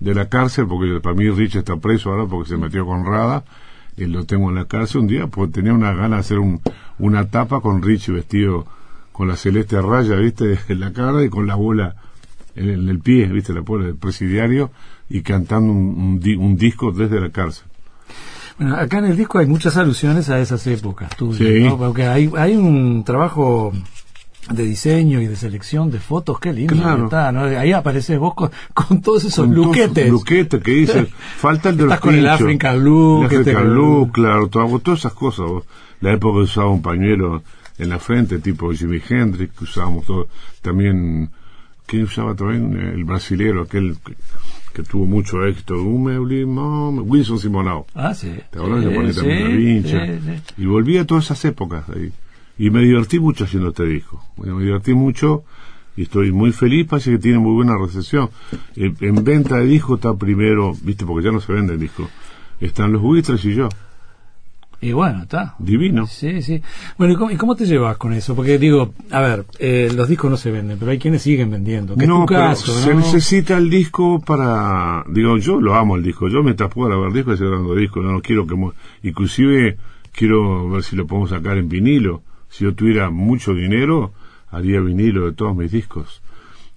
[0.00, 3.44] de la cárcel, porque para mí Richie está preso ahora porque se metió con Rada,
[3.96, 6.62] y lo tengo en la cárcel un día, pues tenía una gana de hacer un,
[6.98, 8.66] una tapa con Richie vestido
[9.12, 10.58] con la celeste raya, ¿viste?
[10.68, 11.96] En la cara y con la bola
[12.54, 13.52] en el, en el pie, ¿viste?
[13.52, 14.70] La bola del presidiario
[15.10, 17.64] y cantando un, un un disco desde la cárcel.
[18.58, 21.60] Bueno, acá en el disco hay muchas alusiones a esas épocas tuyas, Sí.
[21.60, 21.78] ¿no?
[21.78, 23.72] Porque hay, hay un trabajo
[24.50, 26.96] de diseño y de selección de fotos, qué lindo Claro.
[26.98, 27.42] que está, ¿no?
[27.44, 30.10] Ahí apareces vos con, con todos esos Con luquetes.
[30.10, 32.26] Luquetes que dice, falta el de los Estás con el.
[32.28, 35.46] African look, El este, African look, claro, todo, todas esas cosas.
[36.00, 37.42] La época que usaba un pañuelo
[37.78, 40.28] en la frente, tipo Jimi Hendrix, que usábamos todo.
[40.62, 41.30] También,
[41.86, 42.76] ¿quién usaba también?
[42.76, 43.96] El brasilero, aquel
[44.78, 45.74] que, que tuvo mucho éxito.
[45.82, 47.86] Wilson Simonao.
[47.94, 48.32] Ah, sí.
[48.50, 48.84] ¿Te acuerdas?
[48.84, 50.06] Sí, Le ponía también la vincha.
[50.06, 50.62] sí.
[50.62, 52.12] Y volví a todas esas épocas ahí.
[52.58, 54.24] Y me divertí mucho haciendo este disco.
[54.36, 55.44] Me me divertí mucho
[55.96, 56.86] y estoy muy feliz.
[56.88, 58.30] Parece que tiene muy buena recepción.
[58.76, 62.08] En, en venta de disco está primero, viste, porque ya no se vende el disco.
[62.60, 63.68] Están los buitres y yo.
[64.80, 65.56] Y bueno, está.
[65.58, 66.06] Divino.
[66.06, 66.62] Sí, sí.
[66.96, 68.36] Bueno, ¿y cómo, y cómo te llevas con eso?
[68.36, 71.96] Porque digo, a ver, eh, los discos no se venden, pero hay quienes siguen vendiendo.
[71.96, 75.04] Que no, es tu pero caso, se necesita el disco para...
[75.08, 76.28] Digo, yo lo amo el disco.
[76.28, 78.00] Yo mientras pueda grabar disco, estoy grabando disco.
[78.00, 78.54] No, no quiero que...
[79.02, 79.78] Inclusive
[80.12, 82.22] quiero ver si lo podemos sacar en vinilo.
[82.48, 84.12] Si yo tuviera mucho dinero,
[84.50, 86.22] haría vinilo de todos mis discos.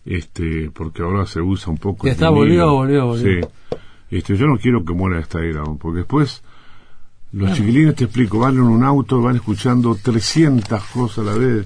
[0.06, 2.08] Este, porque ahora se usa un poco...
[2.08, 2.72] Ya está, vinilo.
[2.72, 3.42] volvió, volvió, volvió.
[3.42, 3.78] Sí.
[4.10, 6.42] Este, yo no quiero que muera esta era, porque después...
[7.34, 11.65] Los chiquilines, te explico, van en un auto, van escuchando 300 cosas a la vez.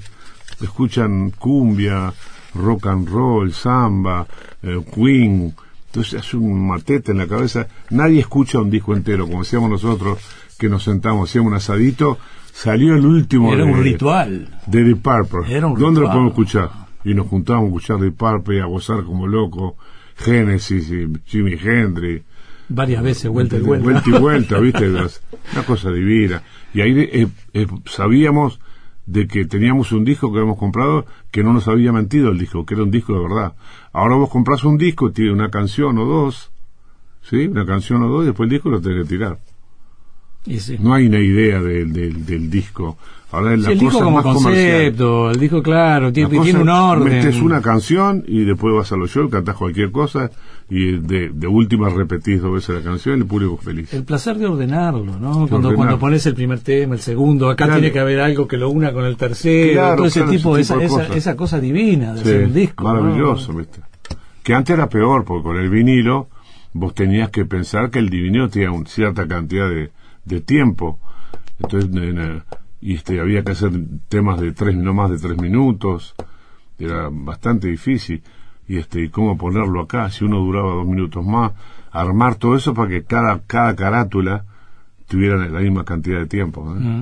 [0.62, 2.13] Escuchan cumbia,
[2.54, 4.28] rock and roll, samba,
[4.62, 5.54] eh, Queen.
[5.88, 7.67] Entonces hace un matete en la cabeza.
[7.89, 10.19] Nadie escucha un disco entero, como decíamos nosotros,
[10.60, 12.17] que nos sentamos, hacíamos un asadito.
[12.54, 14.60] Salió el último Era de, un ritual.
[14.67, 15.56] de Deep Purple.
[15.56, 16.69] Era un ¿Dónde lo podemos escuchar?
[17.04, 19.78] Y nos juntábamos a escuchar Deep Purple y a gozar como loco.
[20.17, 22.23] Genesis y Jimi Hendrix.
[22.69, 23.84] Varias veces, vuelta y De vuelta.
[23.86, 24.88] vuelta y vuelta, ¿viste?
[24.88, 25.21] Las-
[25.54, 26.41] Una cosa divina.
[26.73, 28.60] Y ahí eh, eh, sabíamos
[29.06, 32.65] de que teníamos un disco que habíamos comprado que no nos había mentido el disco,
[32.65, 33.54] que era un disco de verdad.
[33.93, 36.51] Ahora vos compras un disco, tiene una canción o dos,
[37.21, 37.45] ¿sí?
[37.47, 39.39] Una canción o dos, y después el disco lo tenés que tirar.
[40.47, 40.78] Y sí.
[40.80, 41.93] No hay una idea del,
[42.25, 42.97] del disco.
[43.36, 44.71] Ahora es la el disco cosa como más comercial.
[44.74, 47.13] concepto, el disco claro, La tiene, tiene un orden.
[47.13, 50.32] Metes una canción y después vas a los shows, cantás cualquier cosa
[50.69, 53.93] y de, de última repetís dos veces la canción y el público feliz.
[53.93, 55.32] El placer de ordenarlo, ¿no?
[55.48, 55.76] Cuando, ordenar.
[55.76, 57.80] cuando pones el primer tema, el segundo, acá Claro.
[57.82, 60.58] tiene que haber algo que lo una con el tercero, Claro, todo ese claro, tipo,
[60.58, 62.84] ese esa, tipo de esa, esa cosa divina de Sí, hacer un disco.
[62.84, 62.93] ¿no?
[63.02, 63.82] maravilloso, ¿viste?
[64.43, 66.30] Que antes era peor, porque con el vinilo
[66.74, 69.91] vos tenías que pensar que el vinilo tenía una cierta cantidad de,
[70.26, 71.00] de tiempo.
[71.60, 72.43] Entonces, en,
[72.91, 73.71] y este, había que hacer
[74.10, 76.13] temas de tres, no más de tres minutos.
[76.78, 78.21] Era bastante difícil.
[78.67, 81.52] Y este, y cómo ponerlo acá, si uno duraba dos minutos más,
[81.91, 84.43] armar todo eso para que cada, cada carátula
[85.08, 86.62] tuviera la misma cantidad de tiempo.
[86.76, 86.80] ¿eh?
[86.80, 87.00] Mm.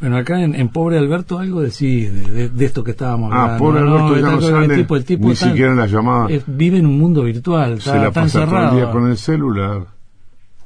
[0.00, 3.42] Bueno, acá en, en Pobre Alberto algo decís de, de- de esto que estábamos Ah,
[3.56, 3.64] hablando.
[3.64, 6.30] pobre Alberto ya no sale el tipo, el tipo ni siquiera en las llamadas.
[6.46, 9.86] vive en un mundo virtual, se la pasa todo el día con el celular.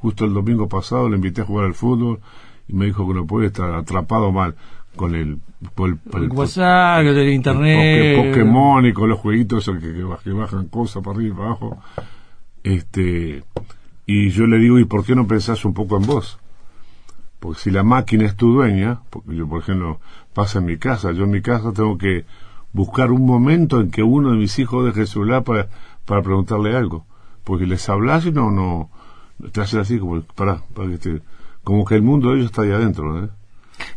[0.00, 2.20] Justo el domingo pasado le invité a jugar al fútbol
[2.68, 4.54] y me dijo que no puede estar atrapado mal
[4.96, 5.38] con el,
[5.74, 7.76] por el, el el- WhatsApp, el el internet.
[7.76, 11.36] Poké- Pokémon y con los jueguitos que, que baj- que bajan cosas para arriba y
[11.36, 11.78] para abajo.
[12.62, 13.44] Este,
[14.06, 16.38] y yo le digo, ¿y por qué no pensás un poco en vos?
[17.38, 20.00] Porque si la máquina es tu dueña, porque yo, por ejemplo,
[20.34, 22.24] pasa en mi casa, yo en mi casa tengo que
[22.72, 25.68] buscar un momento en que uno de mis hijos deje el celular para,
[26.04, 27.04] para preguntarle algo.
[27.44, 28.90] Porque les hablas y no, no,
[29.52, 31.22] te haces así como, para, para que te,
[31.66, 33.28] como que el mundo de ellos está ahí adentro, ¿eh?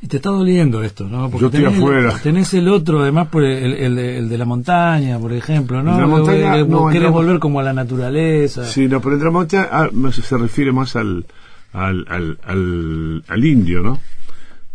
[0.02, 1.30] Y te está doliendo esto, ¿no?
[1.30, 2.20] Porque Yo estoy tenés, afuera.
[2.24, 6.00] tenés el otro, además, por el, el de, el de la montaña, por ejemplo, ¿no?
[6.00, 8.66] La montaña, no, querés la- volver como a la naturaleza.
[8.66, 11.26] Sí, no, pero el Tramonte ah, me- se refiere más al,
[11.74, 14.00] al, al, al, al indio, ¿no?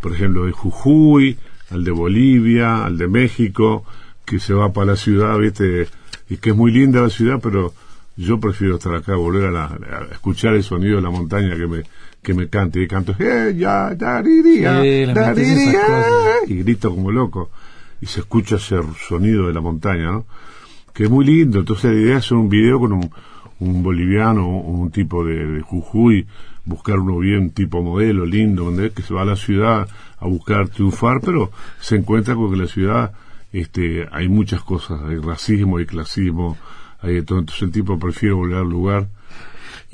[0.01, 1.37] Por ejemplo, de Jujuy,
[1.73, 3.85] al de Bolivia, al de México,
[4.25, 5.89] que se va para la ciudad, ¿viste?
[6.31, 7.73] Y que es muy linda la ciudad, pero
[8.17, 11.67] yo prefiero estar acá, volver a, la, a escuchar el sonido de la montaña que
[11.67, 11.83] me,
[12.25, 12.83] que me cante.
[12.83, 16.49] Y canto, "Eh, ya, dariría, Sí, esas dariría", cosas.
[16.51, 17.51] y grito como loco.
[18.01, 20.27] Y se escucha ese sonido de la montaña, ¿no?
[20.93, 21.59] que es muy lindo.
[21.61, 23.11] Entonces la idea es hacer un video con un,
[23.61, 26.27] un boliviano un tipo de, de Jujuy,
[26.65, 30.69] buscar uno bien tipo modelo, lindo, donde que se va a la ciudad a buscar
[30.69, 33.13] triunfar, pero se encuentra con que en la ciudad
[33.53, 36.57] este, hay muchas cosas, hay racismo, hay clasismo,
[37.01, 37.41] hay de todo.
[37.41, 39.09] Entonces el tipo prefiere volver al lugar.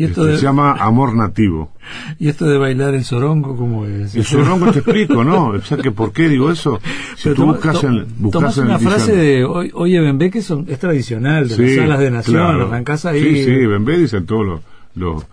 [0.01, 1.73] Y, esto Este, de, Se llama Amor Nativo.
[2.19, 4.15] y esto de bailar el sorongo, ¿cómo es?
[4.15, 5.49] El sorongo te explico, ¿no?
[5.51, 6.81] O sea, que ¿por qué digo eso?
[7.17, 10.31] Si Pero tú toma- buscas to- en, buscas en el una frase de oye Bembé
[10.31, 12.67] que son, es tradicional de las salas de nación, claro.
[12.69, 13.21] arrancás ahí.
[13.23, 14.61] Sí, sí, Bembé dicen todos los,
[14.95, 15.27] los-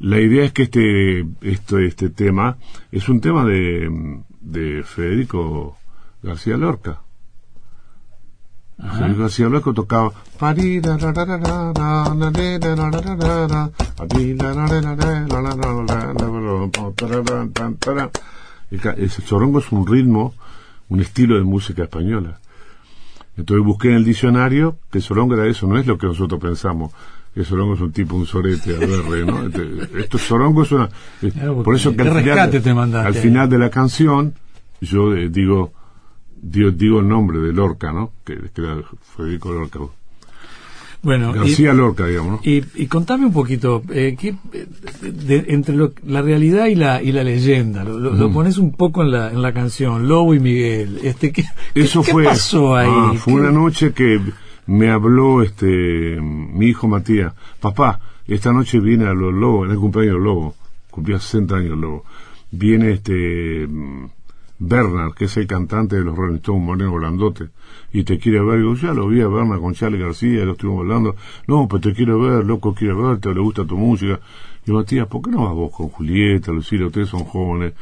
[0.00, 2.56] La idea es que este, este, este tema
[2.92, 3.90] es un tema de,
[4.40, 5.76] de Federico
[6.22, 7.00] García Lorca.
[9.74, 10.12] Tocaba
[18.96, 20.34] ese chorongo es un ritmo,
[20.88, 22.38] un estilo de música española.
[23.36, 26.40] Entonces busqué en el diccionario que el sorongo era eso, no es lo que nosotros
[26.40, 26.92] pensamos.
[27.34, 29.46] El sorongo es un tipo, un sorete, a ver, ¿no?
[29.46, 30.18] Este- Esto
[30.62, 30.88] es una...
[31.22, 32.60] es- Claro, porque por eso que al final, te
[33.06, 34.34] al final de la canción
[34.80, 35.72] yo eh, digo,
[36.40, 38.12] digo digo el nombre de Lorca, ¿no?
[38.24, 38.78] Que, que era
[39.16, 39.80] Federico Lorca.
[41.00, 42.40] Bueno, y- García Lorca, digamos, ¿no?
[42.50, 44.34] Y, y contame un poquito, eh, ¿qué,
[45.02, 48.18] de- entre lo- la realidad y la, y la leyenda, lo, lo- Mm.
[48.18, 50.98] lo pones un poco en la, en la canción, Lobo y Miguel.
[51.04, 52.24] Este, ¿qué, Eso qué fue.
[52.24, 52.88] pasó ahí?
[52.90, 54.20] Ah, fue ¿Qué- una noche que
[54.66, 57.32] me habló este mi hijo Matías.
[57.60, 60.54] Papá, esta noche viene a los lobos, en el cumpleaños de los lobos.
[60.90, 62.04] Cumplía 60 años el lobo.
[62.50, 63.68] Viene este
[64.58, 67.48] Bernard, que es el cantante de los Rolling Stones, Moreno Volandote,
[67.92, 68.58] y te quiere ver.
[68.58, 71.16] Digo, ya lo vi a Bernard con Charlie García, lo estuvimos hablando.
[71.46, 74.20] No, pues te quiero ver, loco, quiere verte, le gusta tu música.
[74.66, 76.86] Y Matías, ¿por qué no vas vos con Julieta, Lucila?
[76.86, 77.74] Ustedes son jóvenes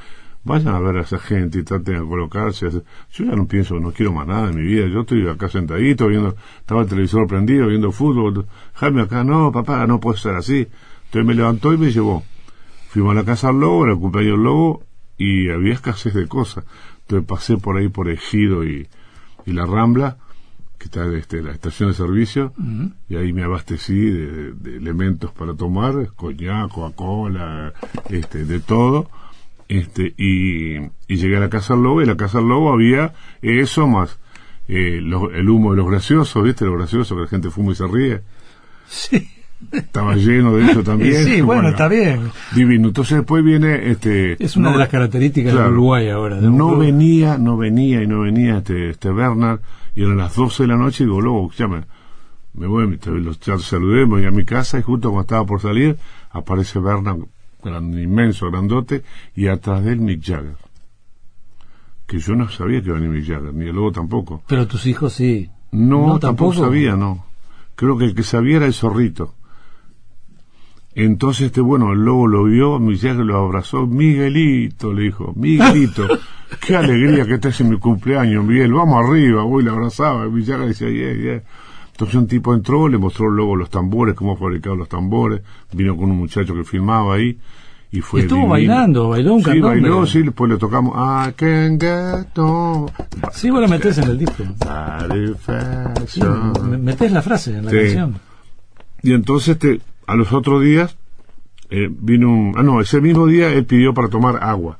[0.47, 2.71] vayan a ver a esa gente y traten de colocarse.
[2.71, 4.87] Yo ya no pienso, no quiero más nada en mi vida.
[4.87, 8.47] Yo estoy acá sentadito, viendo, estaba el televisor prendido, viendo fútbol.
[8.75, 10.69] Jaime acá, no, papá, no puede ser así.
[11.07, 12.23] Entonces me levantó y me llevó.
[12.91, 14.83] Fuimos a la casa del lobo, era el cumpleaños del lobo,
[15.19, 16.65] y había escasez de cosas.
[17.03, 18.87] Entonces pasé por ahí por Ejido y,
[19.47, 20.19] y la Rambla,
[20.79, 22.53] que está este, la estación de servicio,
[23.09, 27.73] y ahí me abastecí de, de- de elementos para tomar, coñac, Coca-Cola,
[28.11, 29.09] este, de todo
[29.69, 32.73] este y, y llegué a la casa del lobo y en la casa del lobo
[32.73, 34.17] había eso más
[34.69, 37.75] eh, lo- el humo de los graciosos viste lo gracioso que la gente fuma y
[37.75, 38.21] se ríe.
[38.89, 39.29] Sí,
[39.73, 42.31] estaba lleno de eso también sí, bueno, está bien.
[42.55, 46.37] divino entonces después viene este Es una no- de las características claro, del Uruguay ahora.
[46.41, 49.61] de no venía no venía y no venía este este Bernard
[49.95, 51.83] y eran las 12 de la noche y digo lobo llame
[52.55, 55.61] me voy te- los saludé me voy a mi casa y justo cuando estaba por
[55.61, 55.97] salir
[56.31, 57.19] aparece Bernard
[57.65, 59.03] gran, inmenso grandote
[59.35, 60.57] y atrás de él Mick Jagger
[62.07, 64.67] que yo no sabía que iba a venir Mick Jagger ni el lobo tampoco Pero
[64.67, 65.51] tus hijos sí.
[65.73, 66.55] no, No, tampoco, tampoco.
[66.55, 67.25] sabía, no.
[67.75, 69.35] Creo que el que sabía era el zorrito.
[70.99, 76.09] Entonces, este, bueno, el lobo lo vio, Mick Jagger lo abrazó, Miguelito, le dijo, Miguelito,
[76.67, 80.69] qué alegría que estés en mi cumpleaños, Miguel, vamos arriba, voy, le abrazaba, Mick Jagger
[80.69, 81.43] decía, yeah, yeah.
[81.93, 86.11] Entonces un tipo entró, le mostró luego los tambores, cómo fabricaban los tambores, vino con
[86.11, 87.39] un muchacho que filmaba ahí
[87.93, 88.51] y fue Estuvo divino.
[88.53, 92.27] bailando, bailó un Sí, bailó, sí, después le tocamos I can get
[93.33, 94.45] Sí, vos lo metés en el disco.
[96.65, 97.77] Me- Metés la frase en la Sí.
[97.79, 98.15] canción.
[99.03, 100.97] Y entonces este, a los otros días
[101.71, 102.55] eh, vino un...
[102.57, 104.79] Ah, no, ese mismo día él pidió para tomar agua.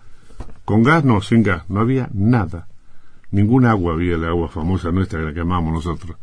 [0.65, 1.69] Con gas, no, sin gas.
[1.69, 2.69] No había nada.
[3.31, 6.17] Ninguna agua había, la agua famosa nuestra, la que amamos nosotros.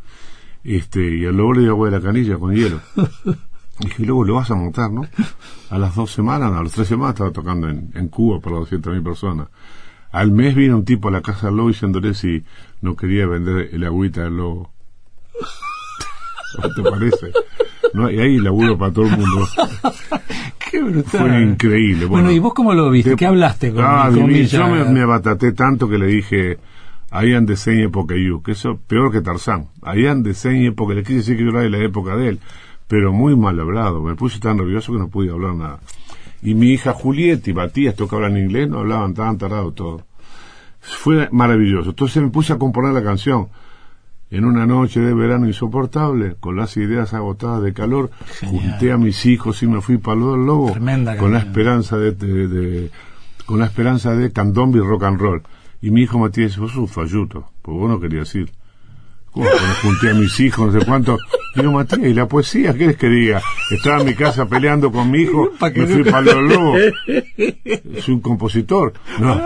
[0.62, 2.80] Este, y al luego le dio agua de la canilla con hielo.
[3.80, 5.02] Dije, luego lo vas a montar, ¿no?
[5.70, 9.02] A las dos semanas, a las tres semanas estaba tocando en, en Cuba para 200.000
[9.02, 9.48] personas.
[10.12, 12.44] Al mes vino un tipo a la casa del lobo diciéndole si
[12.82, 14.70] no quería vender el agüita del lobo.
[16.62, 17.32] ¿No te parece?
[17.92, 19.46] No, y ahí laburo para todo el mundo.
[20.70, 21.28] Qué brutal.
[21.28, 22.06] Fue increíble.
[22.06, 23.14] Bueno, ¿y vos cómo lo viste?
[23.16, 26.58] ¿Qué hablaste con, Ah, con mi- Mick Yo me, me abataté tanto que le dije,
[27.10, 29.68] Hayan diseñe época you, que eso peor que Tarzán.
[29.82, 32.40] Hayan diseñe época, le quise decir que yo era de la época de él,
[32.88, 34.02] pero muy mal hablado.
[34.02, 35.78] Me puse tan nervioso que no pude hablar nada.
[36.42, 40.02] Y mi hija Julieta y Matías, todos que hablan inglés, no hablaban tan tardado todo.
[40.80, 41.90] Fue maravilloso.
[41.90, 43.48] Entonces me puse a componer la canción.
[44.36, 48.70] En una noche de verano insoportable, con las ideas agotadas de calor, Genial.
[48.70, 52.12] junté a mis hijos y me fui para del lobo, Tremenda con la esperanza de,
[52.12, 52.90] de- de-
[53.46, 55.42] con la esperanza de candombe y rock and roll.
[55.80, 58.50] Y mi hijo Matías vos sos un falluto, porque vos no querías ir.
[59.34, 59.48] ¿Cómo?
[59.82, 61.18] Junté a mis hijos, no sé cuánto.
[61.56, 62.72] Digo, Matías, ¿y la poesía?
[62.72, 63.42] ¿Qué querés que diga?
[63.70, 66.80] Estaba en mi casa peleando con mi hijo, me fui para los lobos.
[68.00, 68.92] Soy un compositor.
[69.18, 69.40] No,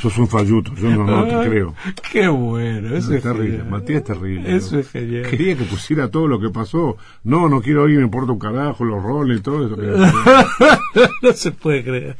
[0.00, 1.74] sos un falluto, yo no, no te creo.
[2.12, 3.70] Qué bueno, eso Es es terrible, genial.
[3.70, 4.56] Matías es terrible.
[4.56, 4.80] Eso ¿no?
[4.80, 5.22] es genial.
[5.30, 6.96] Quería que pusiera todo lo que pasó.
[7.22, 9.76] No, no quiero oír, me importa un carajo, los roles y todo eso.
[11.22, 12.16] no se puede creer.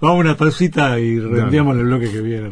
[0.00, 2.50] Vamos a una pausita y rendiamos el bloque que viene.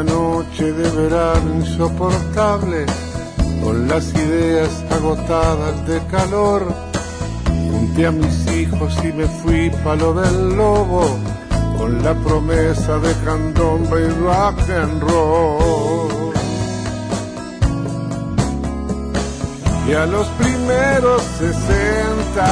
[0.00, 2.84] Una noche de verano insoportable,
[3.64, 6.66] con las ideas agotadas de calor,
[7.70, 11.16] junté a mis hijos y me fui pa' lo del lobo,
[11.78, 16.34] con la promesa de candombe y rock and roll.
[19.88, 22.44] Y a los primeros sesenta,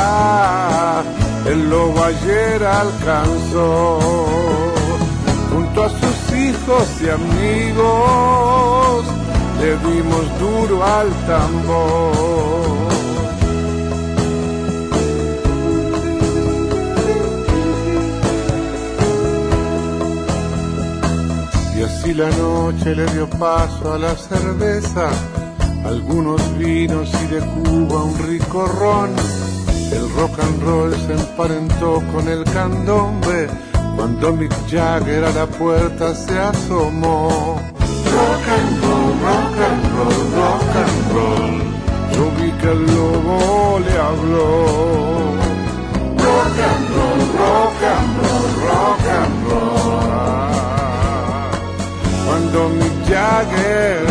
[1.46, 3.98] el lobo ayer alcanzó,
[5.84, 7.84] a sus hijos y amigos,
[9.60, 12.74] le dimos duro al tambor.
[21.76, 25.10] Y así la noche le dio paso a la cerveza,
[25.84, 29.10] algunos vinos y de Cuba un rico ron.
[29.92, 33.48] El rock and roll se emparentó con el candombe
[33.96, 37.60] cuando Mick Jagger a la puerta se asomó.
[38.14, 41.54] Rock and roll, rock and roll, rock and roll.
[42.14, 44.48] Yo vi que el lobo le habló.
[46.24, 49.84] Rock and roll, rock and roll, rock and roll.
[52.26, 54.06] Cuando Mick Jagger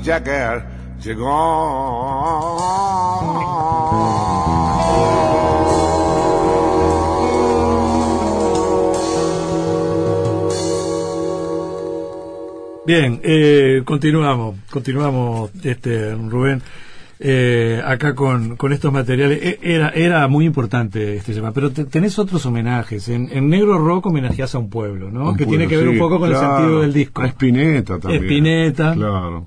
[0.00, 0.64] mi Jagger
[1.02, 2.60] llegó.
[12.86, 16.60] Bien, eh, continuamos, continuamos, este Rubén,
[17.20, 19.38] eh, acá con, con estos materiales.
[19.42, 23.08] E- Era, era muy importante este tema, pero te- tenés otros homenajes.
[23.10, 25.28] En, en Negro Rock homenajeás a un pueblo, ¿no?
[25.28, 26.46] Un que pueblo, tiene que ver sí, un poco con claro.
[26.46, 27.22] el sentido del disco.
[27.22, 28.24] A Spinetta también.
[28.24, 28.94] Spinetta.
[28.94, 29.46] Claro.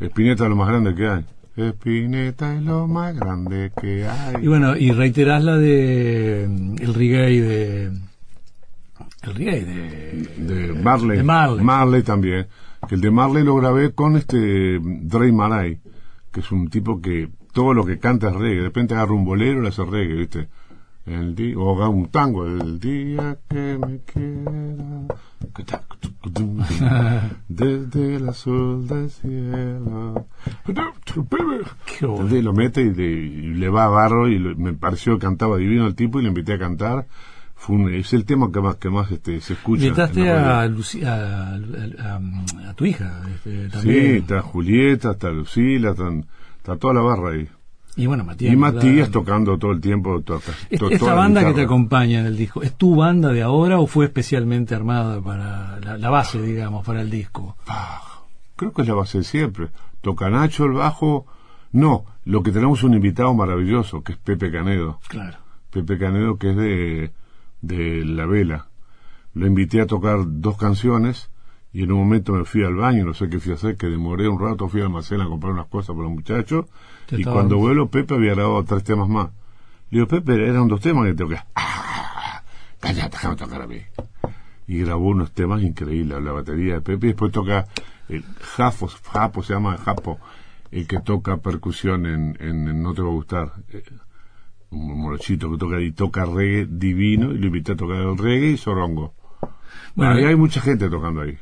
[0.00, 1.24] Spinetta es lo más grande que hay.
[1.56, 4.44] Espineta es lo más grande que hay.
[4.44, 7.84] Y bueno, y reiterás la de mm, el reggae de
[9.22, 11.18] el reggae de de Marley.
[11.18, 12.02] de Marley.
[12.02, 12.46] también.
[12.86, 15.78] Que el de Marley lo grabé con este Dre Maray,
[16.30, 18.56] que es un tipo que todo lo que canta es reggae.
[18.56, 20.48] De repente agarra un bolero y le hace reggae, ¿viste?
[21.06, 25.06] El día, o haga un tango, el día que me quiera.
[27.48, 30.26] Desde el azul del cielo.
[30.66, 35.26] Entonces lo mete y le, y le va a barro y lo- me pareció que
[35.26, 37.06] cantaba divino el tipo y le invité a cantar.
[37.54, 39.84] Fue un- es el tema que más que más este, se escucha.
[39.84, 41.54] Invitaste a, Luci- a,
[42.16, 44.16] a- a tu hija este, Sí, también.
[44.16, 46.26] está Julieta, está Lucila, están-
[46.58, 47.48] está toda la barra ahí.
[47.96, 49.10] Y bueno, Matías.
[49.10, 50.20] Tocando todo el tiempo.
[50.20, 53.30] to- to- Est- to- Esta banda que te acompaña en el disco, ¿es tu banda
[53.32, 57.56] de ahora o fue especialmente armada para la, la base, digamos, para el disco?
[58.56, 59.68] Creo que es la base de siempre.
[60.02, 61.26] Toca Nacho el bajo.
[61.72, 65.00] No, lo que tenemos es un invitado maravilloso, que es Pepe Canedo.
[65.08, 65.38] Claro.
[65.70, 67.12] Pepe Canedo, que es de,
[67.60, 68.66] de La Vela.
[69.34, 71.28] Lo invité a tocar dos canciones
[71.76, 73.86] y en un momento me fui al baño, no sé qué fui a hacer, que
[73.86, 76.64] demoré un rato, fui al almacén a comprar unas cosas para los muchachos
[77.10, 79.28] y cuando vuelo Pepe había grabado tres temas más.
[79.90, 81.38] Le digo, Pepe, eran dos temas que tengo que...
[81.54, 82.42] ¡Ah!
[82.80, 83.76] Cállate, déjame tocar a mí.
[84.66, 87.66] Y grabó unos temas increíbles, la batería de Pepe, y después toca
[88.08, 90.18] el Jafo, Japo se llama Japo,
[90.70, 93.52] el que toca percusión en, en, en No Te Va a Gustar.
[93.68, 93.84] Eh,
[94.70, 98.52] un morochito que toca y toca reggae divino y lo invité a tocar el reggae
[98.52, 99.12] y sorongo.
[99.96, 101.36] Bueno, ahí hay mucha gente tocando ahí.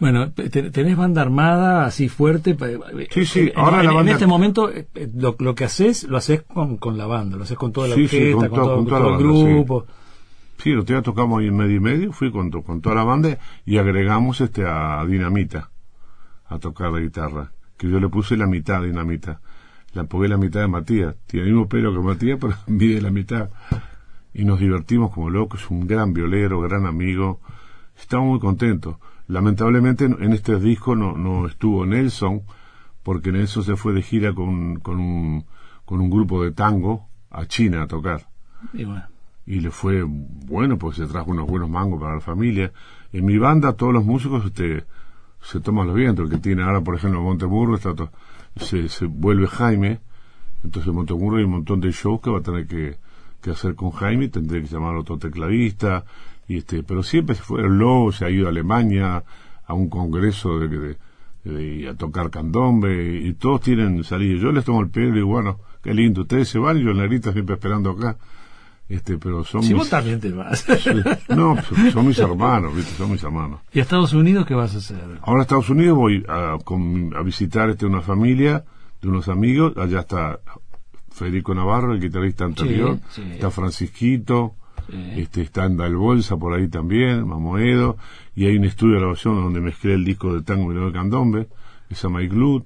[0.00, 2.54] Bueno, te- tenés banda armada así fuerte.
[2.54, 2.66] pa-
[3.10, 5.64] Sí, sí, en- ahora en, la en banda- este momento eh, eh, lo, lo que
[5.64, 8.50] haces, lo haces con, con la banda, lo haces con toda la Sí, con con,
[8.58, 9.86] todo- con todo el grupo.
[10.58, 13.36] Sí, los días tocamos ahí en medio y medio, fui con, con toda la banda
[13.66, 15.70] y agregamos este a Dinamita
[16.48, 19.40] a tocar la guitarra, que yo le puse la mitad de Dinamita.
[19.94, 21.14] La pongué la mitad de Matías.
[21.26, 23.50] Tiene el mismo pelo que Matías, pero mide la mitad.
[24.32, 27.40] Y nos divertimos como locos, es un gran violero, gran amigo.
[27.98, 28.96] Estamos muy contentos.
[29.28, 32.42] Lamentablemente en este disco no, no estuvo Nelson,
[33.02, 35.44] porque Nelson se fue de gira con, con, un,
[35.84, 38.28] con un grupo de tango a China a tocar.
[38.72, 39.04] Y bueno,
[39.46, 42.72] y le fue bueno pues se trajo unos buenos mangos para la familia.
[43.12, 44.84] En mi banda todos los músicos este
[45.42, 46.24] se toman los vientos.
[46.24, 48.10] El que tiene ahora por ejemplo Montemurro está to-
[48.56, 50.00] se, se vuelve Jaime.
[50.64, 52.96] Entonces Montemurro hay un montón de shows que va a tener que,
[53.40, 54.28] que hacer con Jaime.
[54.28, 56.04] Tendré que llamar a otro tecladista
[56.48, 59.22] y este pero siempre se fue el Lobo se ha ido a Alemania
[59.66, 60.96] a un congreso de, de-
[61.44, 65.26] de- a tocar candombe y todos tienen salida yo les tomo el pelo y digo
[65.28, 68.16] bueno qué lindo ustedes se van y yo en la grita siempre esperando acá
[68.88, 70.64] este pero son si mis- vos también te vas.
[71.28, 71.56] No,
[71.92, 72.94] son mis hermanos, ¿viste?
[72.94, 73.58] Son mis hermanos.
[73.72, 75.00] ¿Y a Estados Unidos qué vas a hacer?
[75.22, 78.64] Ahora a Estados Unidos voy a, con- a visitar este, una familia
[79.02, 79.76] de unos amigos.
[79.76, 80.38] Allá está
[81.10, 82.98] Federico Navarro, el guitarrista anterior.
[83.10, 83.22] sí.
[83.32, 84.54] Está Francisquito.
[84.88, 87.96] Este, está Andal Bolsa por ahí también, Mamoedo.
[88.34, 91.48] Y hay un estudio de grabación donde mezclé el disco de tango y de candombe.
[91.88, 92.64] Que se llama Iglut.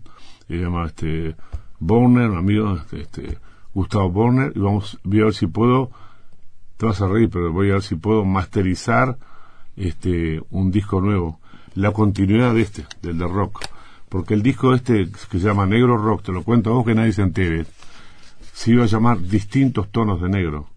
[0.48, 1.36] Se llama este,
[1.78, 3.38] Borner, amigo, este, este,
[3.74, 4.52] Gustavo Borner.
[4.54, 5.90] Y vamos, voy a ver si puedo
[6.80, 9.18] te vas a reír, pero voy a ver si puedo masterizar
[9.76, 11.38] este un disco nuevo,
[11.74, 13.60] la continuidad de este, del de rock,
[14.08, 16.94] porque el disco este que se llama Negro Rock, te lo cuento a vos que
[16.94, 17.66] nadie se entere,
[18.54, 20.68] se iba a llamar Distintos Tonos de Negro,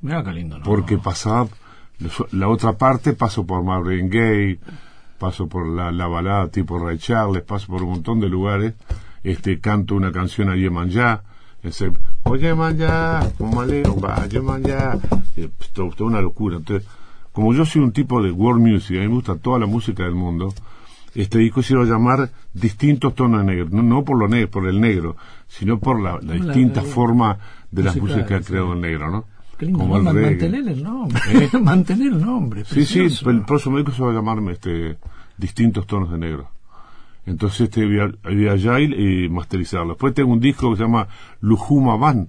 [0.00, 0.64] Mira qué lindo, ¿no?
[0.64, 1.48] porque pasaba
[2.32, 4.58] la otra parte paso por Marvin Gaye,
[5.18, 8.74] paso por la, la balada tipo Ray Charles, paso por un montón de lugares,
[9.24, 11.22] este canto una canción a Yemanjá,
[11.62, 11.90] ese
[12.24, 14.98] oye Yemanjá, como león va Yemanjá,
[15.36, 16.58] eh, pues, todo, toda una locura.
[16.58, 16.86] Entonces,
[17.32, 20.02] como yo soy un tipo de world music, a mí me gusta toda la música
[20.04, 20.52] del mundo,
[21.14, 24.50] este disco se iba a llamar Distintos Tonos de Negro, no, no por lo negro,
[24.50, 25.16] por el negro,
[25.48, 27.38] sino por la, distinta la- forma
[27.70, 28.44] de las músicas que ha sí.
[28.44, 29.24] creado el negro, ¿no?
[29.58, 31.20] Qué lindo, como mantener el nombre.
[31.32, 31.50] ¿Eh?
[31.60, 32.64] mantener el nombre.
[32.64, 34.98] Sí, sí, el próximo disco se va a llamar este,
[35.36, 36.50] Distintos Tonos de Negro.
[37.24, 39.94] Entonces este voy a, voy allá y, y masterizarlo.
[39.94, 41.08] Después tengo un disco que se llama
[41.40, 42.28] Lujuma Van,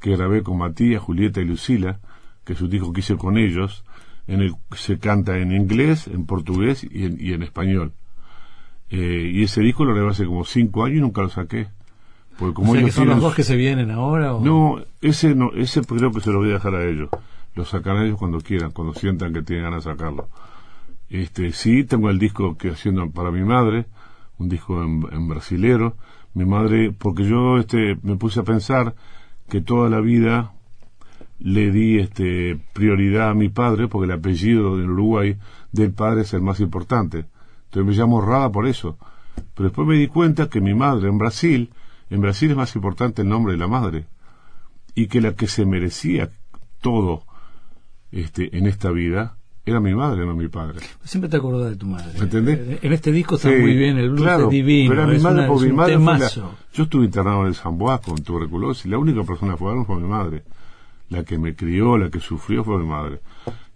[0.00, 1.98] que grabé con Matías, Julieta y Lucila,
[2.44, 3.84] que es un disco que hice con ellos,
[4.26, 7.92] en el que se canta en inglés, en portugués y en, y en español.
[8.90, 11.68] Eh, y ese disco lo grabé hace como cinco años y nunca lo saqué.
[12.40, 14.34] Porque como o sea, que son los dos que se vienen ahora.
[14.34, 14.42] ¿o?
[14.42, 17.10] no, ese no, ese creo que se lo voy a dejar a ellos.
[17.54, 20.28] Lo sacarán ellos cuando quieran, cuando sientan que tienen ganas de sacarlo.
[21.10, 23.84] Este, sí, tengo el disco que haciendo para mi madre,
[24.38, 25.96] un disco en, en brasilero.
[26.32, 28.94] Mi madre, porque yo este, me puse a pensar
[29.48, 30.52] que toda la vida
[31.40, 35.36] le di este, prioridad a mi padre, porque el apellido en Uruguay
[35.72, 37.26] del padre es el más importante.
[37.64, 38.96] Entonces me llamo Rada por eso.
[39.54, 41.70] Pero después me di cuenta que mi madre en Brasil
[42.10, 44.06] en Brasil es más importante el nombre de la madre
[44.94, 46.30] y que la que se merecía
[46.80, 47.24] todo
[48.12, 50.80] este, en esta vida era mi madre, no mi padre.
[51.04, 52.12] Siempre te acordás de tu madre.
[52.14, 52.82] ¿Me entendés?
[52.82, 54.90] En este disco está Sí, muy bien, el blues claro, es divino.
[54.90, 56.28] Pero a mi madre, una- porque mi madre fue la-
[56.72, 58.86] yo estuve internado en el San Boas con tuberculosis.
[58.86, 60.42] La única persona que fue fue mi madre.
[61.10, 63.20] La que me crió, la que sufrió fue mi madre.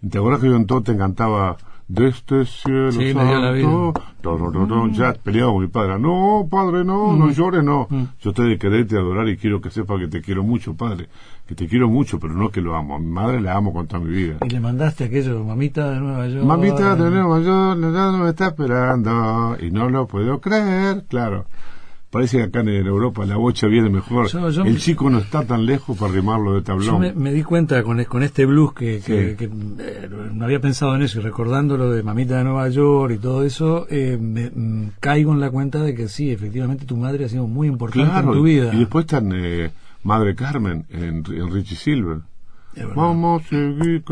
[0.09, 1.55] ¿Te acuerdas que yo en todo te encantaba
[1.87, 3.93] de este cielo Sí, santo?
[4.23, 5.99] No, no, no, no, ya peleaba con mi padre.
[5.99, 7.87] No, padre, no, no llores, no.
[8.21, 11.09] Yo estoy de quererte, adorar y quiero que sepa que te quiero mucho, padre.
[11.45, 12.95] Que te quiero mucho, pero no que lo amo.
[12.95, 14.37] A mi madre la amo con toda mi vida.
[14.43, 16.43] Y le mandaste aquello, mamita de Nueva York.
[16.43, 21.45] Mamita de Nueva York, la nada me está esperando y no lo puedo creer, claro.
[22.15, 24.27] Parece que acá en Europa la bocha viene mejor.
[24.29, 27.01] Yo- yo- El chico no está tan lejos para rimarlo de Yo tablón.
[27.01, 29.35] me, me di cuenta con, con este blues que, que- Sí.
[29.35, 29.45] que,
[29.79, 33.17] eh, no había pensado en eso y recordando lo de Mamita de Nueva York y
[33.17, 37.25] todo eso, eh, me, mm, caigo en la cuenta de que sí, efectivamente tu madre
[37.25, 38.73] ha sido muy importante Claro, en tu vida.
[38.73, 39.71] y después están eh,
[40.03, 42.19] Madre Carmen en, en Richie Silver.
[42.95, 44.03] Vamos a seguir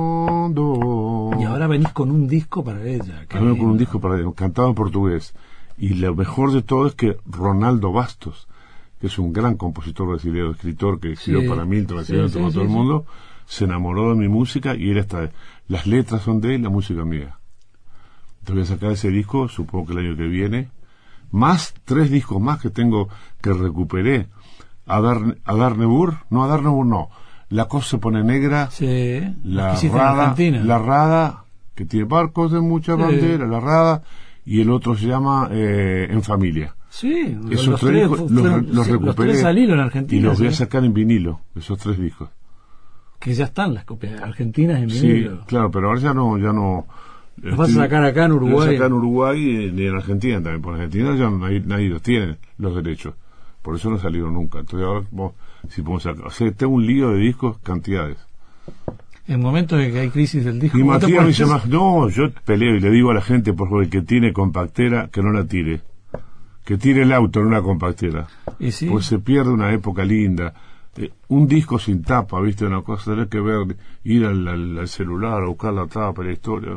[0.00, 1.30] cantando.
[1.40, 3.24] Y ahora venís con un disco para ella.
[3.30, 5.34] Hablando con un disco para cantado en portugués.
[5.80, 8.46] Y lo mejor de todo es que Ronaldo Bastos,
[9.00, 12.60] que es un gran compositor brasileño, escritor que escribió Sí, para Milton, sí, sí, todo
[12.60, 13.06] el mundo,
[13.46, 15.30] se enamoró de mi música y él está.
[15.68, 17.38] Las letras son de él, la música mía.
[18.44, 20.68] Te voy a sacar ese disco, supongo que el año que viene.
[21.30, 23.08] Más tres discos más que tengo
[23.40, 24.26] que recuperé.
[24.84, 27.08] A dar, a Darnebur, no a Darnebur no.
[27.48, 28.70] La cosa se pone negra.
[28.70, 34.02] Sí, La rada, la rada, que tiene barcos de muchas banderas, la rada,
[34.44, 36.74] y el otro se llama eh, En Familia.
[36.88, 40.20] Sí, Esos los tres tres, los, fueron- los sí, recuperé tres en Argentina.
[40.20, 42.28] y los voy a sí, sacar en vinilo, esos tres discos.
[43.20, 45.44] Que ya están las copias argentinas en Sí, vinilo.
[45.46, 46.86] claro, pero ahora ya no, ya no.
[47.42, 48.72] Los vas a sacar acá en Los Uruguay.
[48.74, 50.60] sacar en Uruguay y en, y en Argentina también.
[50.62, 53.14] Por Argentina ya nadie, nadie los tiene, los derechos.
[53.62, 54.58] Por eso no salieron nunca.
[54.58, 55.34] Entonces ahora, vos,
[55.68, 56.26] si podemos sacar.
[56.26, 58.18] O sea, tengo un lío de discos, cantidades.
[59.30, 60.76] En momentos en que hay crisis del disco.
[60.76, 63.20] Y ¿cómo te Matías me dice más, no, yo peleo y le digo a la
[63.22, 65.82] gente, por favor, el que tiene compactera, que no la tire.
[66.64, 68.26] Que tire el auto en una compactera.
[68.58, 70.52] Y sí, Pues se pierde una época linda.
[70.96, 72.64] Eh, un disco sin tapa, ¿viste?
[72.66, 76.32] Una cosa, tener que ver, ir al, al- al celular a buscar la tapa, la
[76.32, 76.72] historia.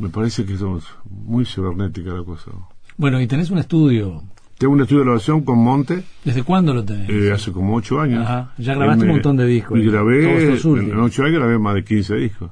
[0.00, 2.50] Me parece que somos muy cibernética la cosa.
[2.96, 4.22] bueno, y tenés un estudio.
[4.60, 7.08] Tengo un estudio de grabación con Monte ¿Desde cuándo lo tenés?
[7.08, 8.22] eh, hace como ocho años.
[8.26, 11.74] Ajá, ya grabaste un montón de discos, Y eh, grabé, en ocho años grabé más
[11.76, 12.50] de 15 discos.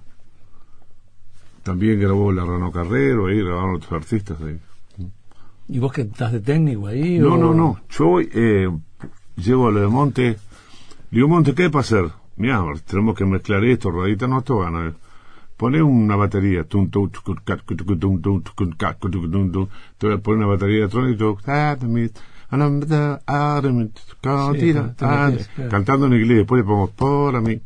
[1.62, 4.59] También grabó la Rano Carrero, ahí grabaron otros artistas ahí.
[5.68, 7.18] ¿Y vos que estás de técnico ahí?
[7.18, 7.78] No, o- no, no.
[7.90, 8.70] Yo eh,
[9.36, 10.36] llego a lo de Monte.
[11.11, 12.06] Digo, Monte, ¿qué hay para hacer?
[12.36, 14.94] Mira, tenemos que mezclar esto, rodita, no, esto van
[15.59, 16.64] Poner una batería,
[20.22, 21.34] poner una batería electrónica,
[25.68, 27.61] cantando en inglés, después le pongo para mí,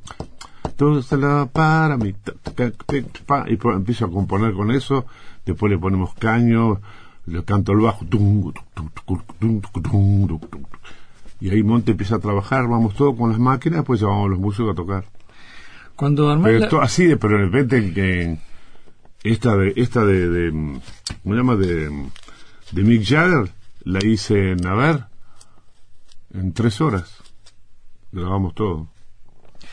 [3.26, 5.04] para y empiezo a componer con eso,
[5.44, 6.80] después le ponemos caño,
[7.26, 8.04] le canto el bajo,
[11.40, 14.72] y ahí Monte empieza a trabajar, vamos todos con las máquinas, pues llevamos los músicos
[14.72, 15.04] a tocar.
[15.96, 18.38] Cuando armás Pero la- así de, pero de repente que
[19.24, 21.56] esta de, esta de, de ¿cómo se llama?
[21.56, 21.88] De,
[22.72, 23.50] de Mick Jagger,
[23.84, 25.04] la hice en, a ver,
[26.34, 27.16] en tres horas.
[28.10, 28.88] Grabamos todo.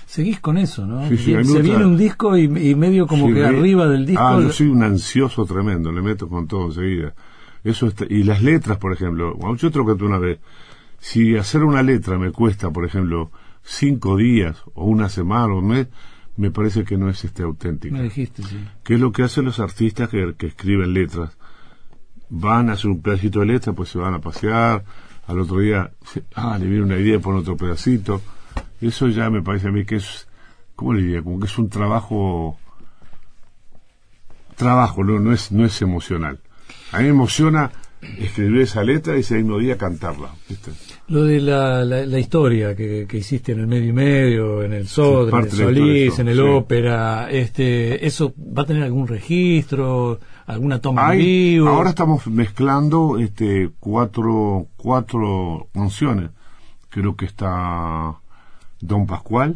[0.05, 1.07] seguís con eso, ¿no?
[1.09, 3.87] Sí, sí, se gusta- viene un disco y, y medio como Sí, que me- arriba
[3.87, 4.23] del disco.
[4.23, 7.13] Ah, yo soy un ansioso tremendo, le meto con todo enseguida.
[7.63, 10.39] Eso está- y las letras, por ejemplo, yo te lo conté una vez.
[10.99, 13.31] Si hacer una letra me cuesta, por ejemplo,
[13.69, 15.87] cinco días o una semana o un mes,
[16.37, 17.95] me parece que no es este auténtica.
[17.95, 18.57] Me dijiste, sí.
[18.83, 21.37] ¿Qué es lo que hacen los artistas que, que escriben letras?
[22.29, 24.83] Van a hacer un pedacito de letra, pues se van a pasear,
[25.27, 25.91] al otro día,
[26.35, 28.21] ah, le viene una idea y pone otro pedacito.
[28.81, 30.27] Eso ya me parece a mí que es,
[30.75, 31.21] ¿cómo le diría?
[31.21, 32.57] Como que es un trabajo,
[34.55, 36.39] trabajo, no, no es, no es emocional.
[36.91, 37.71] A mí me emociona
[38.17, 40.29] escribir esa letra y ese mismo día cantarla.
[40.47, 40.71] ¿viste?
[41.09, 44.73] Lo de la, la, la historia que, que hiciste en el medio y medio, en
[44.73, 46.41] el Sod, en el Solís, eso, en el sí.
[46.41, 51.17] ópera, este, ¿eso va a tener algún registro, alguna toma en Hay-
[51.53, 51.67] vivo?
[51.69, 56.29] ahora estamos mezclando este cuatro cuatro canciones.
[56.89, 58.15] Creo que está
[58.79, 59.55] Don Pascual.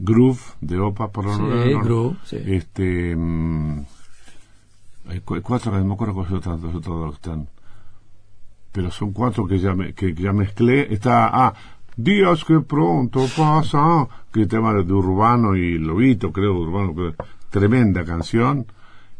[0.00, 1.80] Groove de Opa, por Sí, no, no, no.
[1.84, 2.36] Groove, sí.
[2.46, 3.84] Este mm,
[5.08, 7.48] hay cu- cuatro no me acuerdo cuáles otras dos están.
[8.72, 10.92] Pero son cuatro que ya me, que, ya mezclé.
[10.92, 11.54] Está ah
[11.96, 17.14] Días que pronto pasan, que es tema de Urbano y Lobito, creo, Urbano, creo.
[17.50, 18.66] tremenda canción.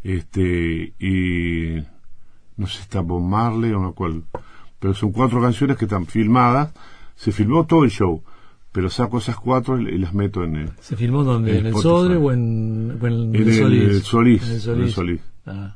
[0.01, 1.75] Este, y
[2.55, 4.23] no sé si está Bob Marley o no cuál.
[4.79, 6.71] pero son cuatro canciones que están filmadas.
[7.17, 8.23] Se filmó todo el show,
[8.71, 11.51] pero saco esas cuatro y, las meto en el, ¿Se filmó donde?
[11.51, 11.75] En ¿En el.
[11.75, 15.21] Sodre o en, o en en el- el Solís, En el el Solís.
[15.45, 15.75] Ah,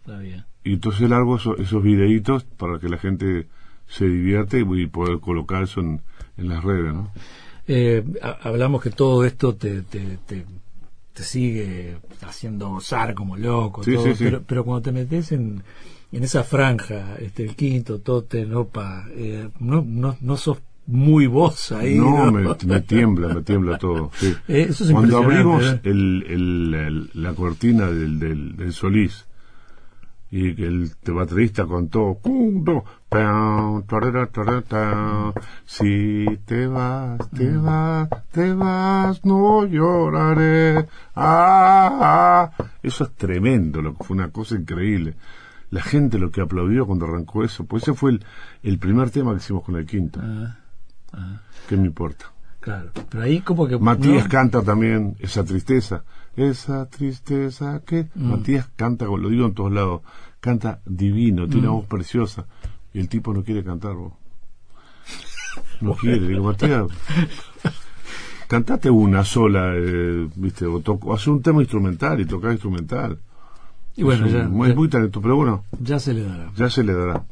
[0.00, 0.44] está bien.
[0.66, 3.46] Y entonces largo eso- esos videitos para que la gente
[3.86, 6.00] se divierte y, poder colocar eso en,
[6.36, 7.10] en las redes, ¿no?
[7.68, 10.44] Eh, ha- hablamos que todo esto te, te, te,
[11.14, 11.96] te sigue
[12.26, 14.24] haciendo gozar como loco, Sí, todo, sí, sí.
[14.24, 15.62] Pero, pero cuando te metes en,
[16.10, 20.58] en esa franja, este, el quinto, tote, opa, eh, no, no, no sos
[20.88, 21.94] muy vos ahí.
[21.96, 22.32] no, ¿no?
[22.32, 24.10] Me, me tiembla, me tiembla todo.
[24.48, 25.80] Eh, eso es Cuando abrimos ¿eh?
[25.84, 29.26] el, el- el- la cortina del, del, del Solís
[30.38, 35.32] y que el baterista contó "Un, dos, pam, tarara, tarara, tam.
[35.64, 37.64] si te vas, te Mm.
[37.64, 40.86] vas, te vas, no lloraré.
[41.14, 42.64] Ah, ah".
[42.82, 45.14] Eso es tremendo, lo que fue una cosa increíble.
[45.70, 48.24] La gente lo que aplaudió cuando arrancó eso, pues ese fue el,
[48.62, 50.20] el primer tema que hicimos con el quinto.
[50.22, 50.56] Ah,
[51.12, 52.26] ah, ¿Qué me importa?
[52.60, 52.90] claro.
[53.10, 53.78] Pero ahí como que...
[53.78, 54.30] Matías ¿no?
[54.30, 56.02] canta también esa tristeza.
[56.36, 58.08] Esa tristeza que.
[58.14, 58.30] Mm.
[58.32, 60.02] Matías canta, lo digo en todos lados,
[60.46, 61.70] canta divino, tiene Mm.
[61.70, 62.46] una voz preciosa.
[62.94, 64.12] Y el tipo no quiere cantar, vos.
[65.80, 66.26] No quiere.
[66.28, 66.86] Digo, Matías,
[68.48, 70.66] cantate una sola, eh, ¿viste?
[70.66, 73.18] O toco, hace un tema instrumental y tocar instrumental.
[73.96, 76.50] Y bueno, es, ya, ya, muy talentoso, pero bueno, ya se le dará.
[76.56, 77.24] ya se le dará.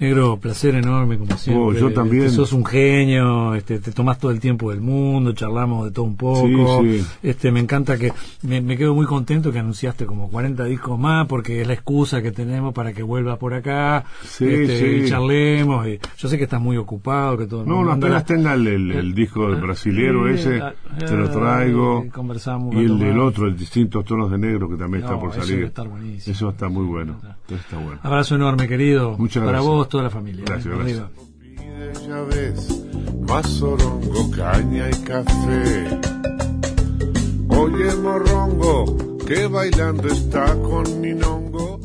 [0.00, 1.64] Negro, placer enorme como siempre.
[1.64, 2.24] Oh, yo también.
[2.24, 6.04] Este, sos un genio, este, te tomás todo el tiempo del mundo, charlamos de todo
[6.04, 6.82] un poco.
[6.82, 7.06] Sí, sí.
[7.22, 11.26] Este, me encanta que me, me quedo muy contento que anunciaste como 40 discos más
[11.26, 15.04] porque es la excusa que tenemos para que vuelvas por acá, Sí, este, sí.
[15.04, 15.86] y charlemos.
[15.88, 18.54] Y yo sé que estás muy ocupado, que todo el No, mundo no, apenas tenga
[18.54, 22.04] el, el, el disco del brasilero Sí, ese, ah, te lo traigo.
[22.06, 25.30] ah, conversamos Y el del otro, el distintos tonos de negro, que también está por
[25.30, 25.72] eso salir.
[26.24, 27.16] Eso está muy bueno.
[27.48, 27.98] Está bueno.
[28.02, 29.16] Abrazo enorme, querido.
[29.18, 29.74] Muchas Para gracias.
[29.74, 30.44] vos, toda la familia.
[30.46, 30.78] Gracias, ¿eh?
[30.78, 32.06] gracias.
[32.06, 32.84] Ya ves,
[33.28, 36.00] más sorongo, caña y café.
[37.48, 41.80] Oye, morrongo, que bailando está con mi nongo.